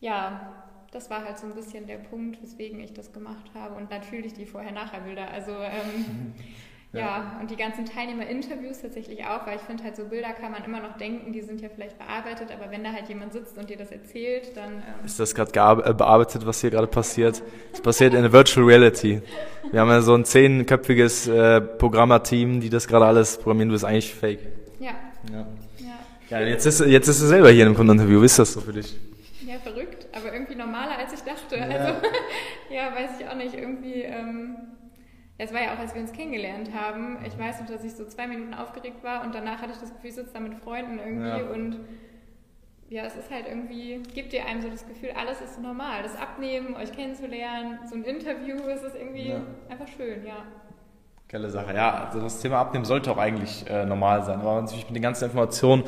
ja, 0.00 0.64
das 0.90 1.10
war 1.10 1.24
halt 1.24 1.38
so 1.38 1.46
ein 1.46 1.54
bisschen 1.54 1.86
der 1.86 1.98
Punkt, 1.98 2.40
weswegen 2.42 2.80
ich 2.80 2.94
das 2.94 3.12
gemacht 3.12 3.50
habe. 3.54 3.74
Und 3.74 3.90
natürlich 3.90 4.32
die 4.32 4.46
Vorher-Nachher-Bilder. 4.46 5.28
Also 5.28 5.52
ähm, 5.52 6.34
Ja. 6.94 7.00
ja, 7.00 7.36
und 7.40 7.50
die 7.50 7.56
ganzen 7.56 7.84
Teilnehmer-Interviews 7.86 8.80
tatsächlich 8.80 9.24
auch, 9.24 9.44
weil 9.46 9.56
ich 9.56 9.62
finde 9.62 9.82
halt 9.82 9.96
so 9.96 10.04
Bilder 10.04 10.32
kann 10.32 10.52
man 10.52 10.62
immer 10.64 10.80
noch 10.80 10.96
denken, 10.96 11.32
die 11.32 11.40
sind 11.40 11.60
ja 11.60 11.68
vielleicht 11.68 11.98
bearbeitet, 11.98 12.50
aber 12.52 12.70
wenn 12.70 12.84
da 12.84 12.92
halt 12.92 13.08
jemand 13.08 13.32
sitzt 13.32 13.58
und 13.58 13.68
dir 13.68 13.76
das 13.76 13.90
erzählt, 13.90 14.56
dann... 14.56 14.74
Ähm 14.74 15.04
ist 15.04 15.18
das 15.18 15.34
gerade 15.34 15.50
bearbeitet, 15.50 16.46
was 16.46 16.60
hier 16.60 16.70
gerade 16.70 16.86
passiert? 16.86 17.42
Das 17.72 17.80
passiert 17.80 18.14
in 18.14 18.22
der 18.22 18.32
Virtual 18.32 18.64
Reality. 18.64 19.20
Wir 19.72 19.80
haben 19.80 19.88
ja 19.88 20.02
so 20.02 20.14
ein 20.14 20.24
zehnköpfiges 20.24 21.26
äh, 21.26 21.60
Programmerteam, 21.60 22.60
die 22.60 22.70
das 22.70 22.86
gerade 22.86 23.06
alles 23.06 23.38
programmieren, 23.38 23.70
du 23.70 23.74
bist 23.74 23.84
eigentlich 23.84 24.14
fake. 24.14 24.40
Ja. 24.78 24.92
Ja, 25.32 25.46
ja. 26.30 26.46
jetzt, 26.46 26.64
ist, 26.64 26.78
jetzt 26.78 27.08
ist 27.08 27.20
er 27.22 27.28
selber 27.28 27.50
hier 27.50 27.66
im 27.66 27.74
Kundeninterview, 27.74 28.20
wie 28.20 28.26
ist 28.26 28.38
das 28.38 28.52
so 28.52 28.60
für 28.60 28.72
dich? 28.72 28.94
Ja, 29.44 29.58
verrückt, 29.58 30.06
aber 30.12 30.32
irgendwie 30.32 30.54
normaler 30.54 30.96
als 30.96 31.12
ich 31.12 31.20
dachte. 31.20 31.56
Ja. 31.56 31.64
Also, 31.64 31.94
ja, 32.70 32.94
weiß 32.94 33.10
ich 33.18 33.28
auch 33.28 33.34
nicht, 33.34 33.54
irgendwie... 33.54 34.02
Ähm 34.02 34.73
es 35.38 35.52
war 35.52 35.62
ja 35.62 35.74
auch, 35.74 35.78
als 35.78 35.94
wir 35.94 36.00
uns 36.00 36.12
kennengelernt 36.12 36.70
haben. 36.74 37.18
Ich 37.26 37.36
weiß 37.38 37.60
noch, 37.60 37.66
dass 37.66 37.84
ich 37.84 37.94
so 37.94 38.04
zwei 38.06 38.26
Minuten 38.26 38.54
aufgeregt 38.54 39.02
war 39.02 39.24
und 39.24 39.34
danach 39.34 39.60
hatte 39.60 39.72
ich 39.72 39.78
das 39.78 39.92
Gefühl, 39.92 40.10
ich 40.10 40.16
sitze 40.16 40.32
da 40.32 40.40
mit 40.40 40.54
Freunden 40.54 40.98
irgendwie 40.98 41.28
ja. 41.28 41.50
und 41.50 41.80
ja, 42.90 43.04
es 43.04 43.16
ist 43.16 43.30
halt 43.30 43.46
irgendwie, 43.48 44.02
gibt 44.14 44.32
dir 44.32 44.46
einem 44.46 44.60
so 44.60 44.68
das 44.68 44.86
Gefühl, 44.86 45.10
alles 45.18 45.40
ist 45.40 45.60
normal. 45.60 46.02
Das 46.02 46.16
Abnehmen, 46.16 46.76
euch 46.76 46.92
kennenzulernen, 46.92 47.78
so 47.88 47.96
ein 47.96 48.04
Interview, 48.04 48.56
es 48.68 48.82
ist 48.82 48.94
irgendwie 48.94 49.30
ja. 49.30 49.40
einfach 49.68 49.88
schön, 49.88 50.24
ja. 50.24 50.44
Geile 51.26 51.50
Sache, 51.50 51.74
ja. 51.74 52.04
Also 52.04 52.20
das 52.20 52.40
Thema 52.40 52.58
Abnehmen 52.58 52.84
sollte 52.84 53.10
auch 53.10 53.16
eigentlich 53.16 53.68
äh, 53.68 53.84
normal 53.86 54.22
sein, 54.22 54.40
aber 54.40 54.60
natürlich 54.60 54.86
mit 54.86 54.94
den 54.94 55.02
ganzen 55.02 55.24
Informationen 55.24 55.82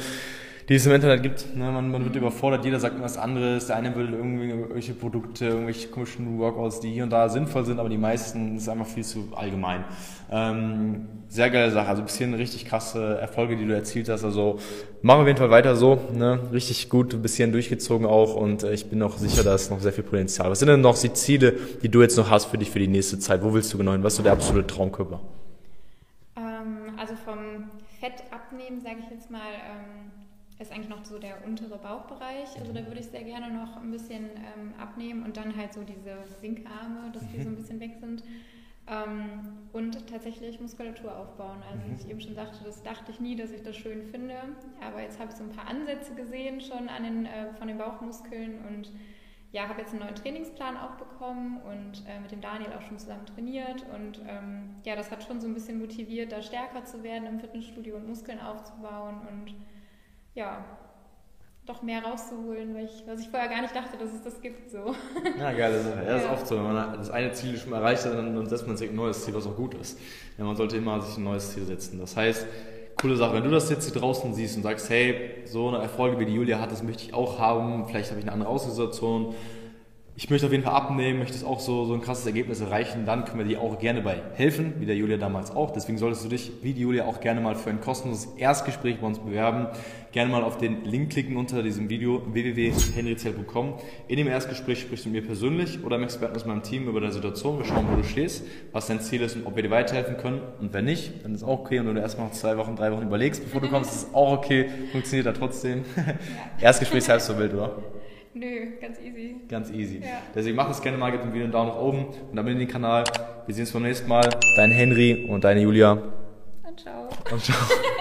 die 0.68 0.74
es 0.74 0.86
im 0.86 0.92
Internet 0.92 1.22
gibt. 1.22 1.56
Ne? 1.56 1.70
Man, 1.70 1.90
man, 1.90 2.04
wird 2.04 2.16
überfordert, 2.16 2.64
jeder 2.64 2.80
sagt 2.80 3.00
was 3.00 3.16
anderes. 3.16 3.68
Der 3.68 3.76
eine 3.76 3.94
will 3.94 4.12
irgendwie 4.12 4.48
irgendwelche 4.48 4.94
Produkte, 4.94 5.46
irgendwelche 5.46 5.88
komischen 5.88 6.38
Workouts, 6.38 6.80
die 6.80 6.90
hier 6.90 7.04
und 7.04 7.10
da 7.10 7.28
sinnvoll 7.28 7.64
sind, 7.64 7.78
aber 7.78 7.88
die 7.88 7.98
meisten 7.98 8.56
ist 8.56 8.68
einfach 8.68 8.86
viel 8.86 9.04
zu 9.04 9.28
allgemein. 9.36 9.84
Ähm, 10.30 11.06
sehr 11.28 11.50
geile 11.50 11.70
Sache, 11.70 11.88
also 11.88 12.02
bisschen 12.02 12.34
richtig 12.34 12.64
krasse 12.64 13.18
Erfolge, 13.18 13.56
die 13.56 13.64
du 13.64 13.74
erzielt 13.74 14.08
hast. 14.08 14.24
Also 14.24 14.58
machen 15.02 15.18
wir 15.18 15.22
auf 15.22 15.26
jeden 15.28 15.38
Fall 15.38 15.50
weiter 15.50 15.76
so, 15.76 16.00
ne? 16.12 16.40
richtig 16.52 16.88
gut, 16.88 17.20
bisschen 17.22 17.52
durchgezogen 17.52 18.06
auch 18.06 18.34
und 18.34 18.64
äh, 18.64 18.72
ich 18.72 18.90
bin 18.90 19.00
auch 19.02 19.18
sicher, 19.18 19.44
da 19.44 19.54
ist 19.54 19.70
noch 19.70 19.80
sehr 19.80 19.92
viel 19.92 20.04
Potenzial. 20.04 20.50
Was 20.50 20.58
sind 20.58 20.68
denn 20.68 20.80
noch 20.80 20.98
die 20.98 21.12
Ziele, 21.12 21.54
die 21.82 21.88
du 21.88 22.02
jetzt 22.02 22.16
noch 22.16 22.30
hast 22.30 22.46
für 22.46 22.58
dich 22.58 22.70
für 22.70 22.80
die 22.80 22.88
nächste 22.88 23.20
Zeit? 23.20 23.44
Wo 23.44 23.54
willst 23.54 23.72
du 23.72 23.78
genau 23.78 23.92
hin? 23.92 24.02
Was 24.02 24.14
ist 24.14 24.16
so 24.18 24.22
der 24.24 24.32
absolute 24.32 24.66
Traumkörper? 24.66 25.20
Ähm, 26.36 26.98
also 26.98 27.14
vom 27.24 27.70
Fett 28.00 28.24
abnehmen, 28.32 28.80
sage 28.80 28.96
ich 29.04 29.10
jetzt 29.10 29.30
mal, 29.30 29.38
ähm 29.40 30.15
ist 30.58 30.72
eigentlich 30.72 30.88
noch 30.88 31.04
so 31.04 31.18
der 31.18 31.44
untere 31.44 31.76
Bauchbereich. 31.78 32.58
Also 32.58 32.72
da 32.72 32.86
würde 32.86 33.00
ich 33.00 33.06
sehr 33.06 33.24
gerne 33.24 33.52
noch 33.52 33.76
ein 33.76 33.90
bisschen 33.90 34.24
ähm, 34.24 34.74
abnehmen 34.78 35.22
und 35.22 35.36
dann 35.36 35.54
halt 35.56 35.74
so 35.74 35.82
diese 35.82 36.16
Sinkarme, 36.40 37.10
dass 37.12 37.22
die 37.28 37.42
so 37.42 37.48
ein 37.48 37.52
mhm. 37.52 37.56
bisschen 37.56 37.80
weg 37.80 37.96
sind. 38.00 38.22
Ähm, 38.88 39.58
und 39.72 40.08
tatsächlich 40.08 40.60
Muskulatur 40.60 41.16
aufbauen. 41.16 41.62
Also 41.70 41.82
wie 41.86 41.94
ich 41.94 42.08
eben 42.08 42.20
schon 42.20 42.34
sagte, 42.34 42.64
das 42.64 42.82
dachte 42.82 43.10
ich 43.10 43.20
nie, 43.20 43.34
dass 43.34 43.50
ich 43.50 43.62
das 43.62 43.76
schön 43.76 44.06
finde. 44.06 44.36
Aber 44.80 45.02
jetzt 45.02 45.18
habe 45.18 45.30
ich 45.30 45.36
so 45.36 45.44
ein 45.44 45.50
paar 45.50 45.66
Ansätze 45.66 46.14
gesehen 46.14 46.60
schon 46.60 46.88
an 46.88 47.02
den, 47.02 47.26
äh, 47.26 47.52
von 47.58 47.68
den 47.68 47.78
Bauchmuskeln 47.78 48.64
und 48.68 48.90
ja, 49.52 49.68
habe 49.68 49.80
jetzt 49.80 49.90
einen 49.90 50.00
neuen 50.00 50.14
Trainingsplan 50.14 50.76
auch 50.76 50.92
bekommen 50.92 51.60
und 51.62 52.04
äh, 52.06 52.20
mit 52.20 52.30
dem 52.30 52.40
Daniel 52.40 52.72
auch 52.72 52.82
schon 52.82 52.98
zusammen 52.98 53.26
trainiert. 53.26 53.84
Und 53.94 54.20
ähm, 54.26 54.74
ja, 54.84 54.96
das 54.96 55.10
hat 55.10 55.24
schon 55.24 55.40
so 55.40 55.48
ein 55.48 55.54
bisschen 55.54 55.78
motiviert, 55.80 56.32
da 56.32 56.42
stärker 56.42 56.84
zu 56.84 57.02
werden 57.02 57.26
im 57.26 57.40
Fitnessstudio 57.40 57.96
und 57.96 58.06
Muskeln 58.06 58.40
aufzubauen 58.40 59.20
und 59.28 59.54
ja, 60.36 60.64
doch 61.66 61.82
mehr 61.82 62.02
rauszuholen, 62.02 62.74
weil 62.74 62.84
ich, 62.84 63.02
was 63.08 63.20
ich 63.20 63.28
vorher 63.28 63.48
gar 63.48 63.60
nicht 63.60 63.74
dachte, 63.74 63.96
dass 63.98 64.12
es 64.12 64.22
das 64.22 64.40
gibt. 64.40 64.70
So. 64.70 64.94
Ja, 65.38 65.52
geile 65.52 65.80
Sache. 65.82 66.04
Ja, 66.04 66.12
das 66.12 66.22
ist 66.22 66.30
oft 66.30 66.46
so. 66.46 66.56
Wenn 66.56 66.72
man 66.72 66.96
das 66.96 67.10
eine 67.10 67.32
Ziel 67.32 67.56
schon 67.58 67.70
mal 67.70 67.78
erreicht 67.78 68.04
hat, 68.04 68.14
dann, 68.14 68.36
dann 68.36 68.46
setzt 68.46 68.66
man 68.66 68.76
sich 68.76 68.90
ein 68.90 68.94
neues 68.94 69.24
Ziel, 69.24 69.34
was 69.34 69.46
auch 69.46 69.56
gut 69.56 69.74
ist. 69.74 69.98
Ja, 70.38 70.44
man 70.44 70.54
sollte 70.54 70.76
immer 70.76 71.00
sich 71.00 71.16
ein 71.18 71.24
neues 71.24 71.52
Ziel 71.52 71.64
setzen. 71.64 71.98
Das 71.98 72.16
heißt, 72.16 72.46
coole 73.00 73.16
Sache. 73.16 73.34
Wenn 73.34 73.44
du 73.44 73.50
das 73.50 73.68
jetzt 73.68 73.90
hier 73.90 74.00
draußen 74.00 74.32
siehst 74.34 74.56
und 74.56 74.62
sagst, 74.62 74.88
hey, 74.90 75.42
so 75.44 75.68
eine 75.68 75.78
Erfolge 75.78 76.20
wie 76.20 76.26
die 76.26 76.34
Julia 76.34 76.60
hat, 76.60 76.70
das 76.70 76.82
möchte 76.84 77.02
ich 77.02 77.14
auch 77.14 77.38
haben, 77.40 77.86
vielleicht 77.88 78.10
habe 78.10 78.20
ich 78.20 78.26
eine 78.26 78.32
andere 78.32 78.50
Ausgangssituation, 78.50 79.34
ich 80.18 80.30
möchte 80.30 80.46
auf 80.46 80.52
jeden 80.52 80.64
Fall 80.64 80.72
abnehmen, 80.72 81.18
möchte 81.18 81.46
auch 81.46 81.60
so, 81.60 81.84
so 81.84 81.92
ein 81.92 82.00
krasses 82.00 82.24
Ergebnis 82.24 82.62
erreichen, 82.62 83.04
dann 83.04 83.26
können 83.26 83.38
wir 83.40 83.44
dir 83.44 83.60
auch 83.60 83.78
gerne 83.78 84.00
bei 84.00 84.22
helfen, 84.32 84.72
wie 84.78 84.86
der 84.86 84.96
Julia 84.96 85.18
damals 85.18 85.50
auch. 85.50 85.72
Deswegen 85.72 85.98
solltest 85.98 86.24
du 86.24 86.30
dich, 86.30 86.52
wie 86.62 86.72
die 86.72 86.80
Julia, 86.80 87.04
auch 87.04 87.20
gerne 87.20 87.42
mal 87.42 87.54
für 87.54 87.68
ein 87.68 87.82
kostenloses 87.82 88.32
Erstgespräch 88.38 88.98
bei 88.98 89.06
uns 89.06 89.18
bewerben. 89.18 89.66
Gerne 90.12 90.32
mal 90.32 90.42
auf 90.42 90.56
den 90.56 90.86
Link 90.86 91.12
klicken 91.12 91.36
unter 91.36 91.62
diesem 91.62 91.90
Video 91.90 92.22
www.henryzell.com. 92.32 93.74
In 94.08 94.16
dem 94.16 94.26
Erstgespräch 94.26 94.80
sprichst 94.80 95.04
du 95.04 95.10
mit 95.10 95.20
mir 95.20 95.26
persönlich 95.26 95.84
oder 95.84 95.96
im 95.96 96.04
Experten 96.04 96.34
aus 96.34 96.46
meinem 96.46 96.62
Team 96.62 96.88
über 96.88 97.00
deine 97.00 97.12
Situation. 97.12 97.58
Wir 97.58 97.66
schauen, 97.66 97.84
wo 97.90 97.96
du 97.96 98.02
stehst, 98.02 98.46
was 98.72 98.86
dein 98.86 99.02
Ziel 99.02 99.20
ist 99.20 99.36
und 99.36 99.44
ob 99.46 99.54
wir 99.54 99.62
dir 99.64 99.70
weiterhelfen 99.70 100.16
können. 100.16 100.40
Und 100.60 100.72
wenn 100.72 100.86
nicht, 100.86 101.12
dann 101.24 101.34
ist 101.34 101.42
auch 101.42 101.60
okay. 101.60 101.78
Und 101.78 101.88
wenn 101.88 101.94
du 101.96 102.00
erstmal 102.00 102.32
zwei 102.32 102.56
Wochen, 102.56 102.74
drei 102.74 102.90
Wochen 102.90 103.02
überlegst, 103.02 103.44
bevor 103.44 103.60
du 103.60 103.68
kommst, 103.68 103.94
ist 103.94 104.14
auch 104.14 104.32
okay. 104.32 104.70
Funktioniert 104.92 105.26
da 105.26 105.32
trotzdem. 105.32 105.84
Erstgespräch 106.62 106.98
ist 106.98 107.10
halb 107.10 107.20
so 107.20 107.36
wild, 107.36 107.52
oder? 107.52 107.76
Nö, 108.36 108.66
ganz 108.82 108.98
easy. 109.00 109.36
Ganz 109.48 109.70
easy. 109.70 110.00
Ja. 110.00 110.20
Deswegen 110.34 110.56
mach 110.56 110.68
das 110.68 110.82
gerne 110.82 110.98
mal, 110.98 111.10
gib 111.10 111.22
dem 111.22 111.32
Video 111.32 111.44
einen 111.44 111.52
Daumen 111.52 111.70
nach 111.70 111.78
oben 111.78 112.06
und 112.30 112.38
abonniere 112.38 112.58
den 112.58 112.68
Kanal. 112.68 113.04
Wir 113.46 113.54
sehen 113.54 113.62
uns 113.62 113.72
beim 113.72 113.82
nächsten 113.82 114.08
Mal. 114.08 114.28
Dein 114.56 114.70
Henry 114.70 115.26
und 115.30 115.42
deine 115.42 115.60
Julia. 115.60 115.92
Und 115.92 116.78
ciao. 116.78 117.08
Und 117.32 117.42
ciao. 117.42 117.56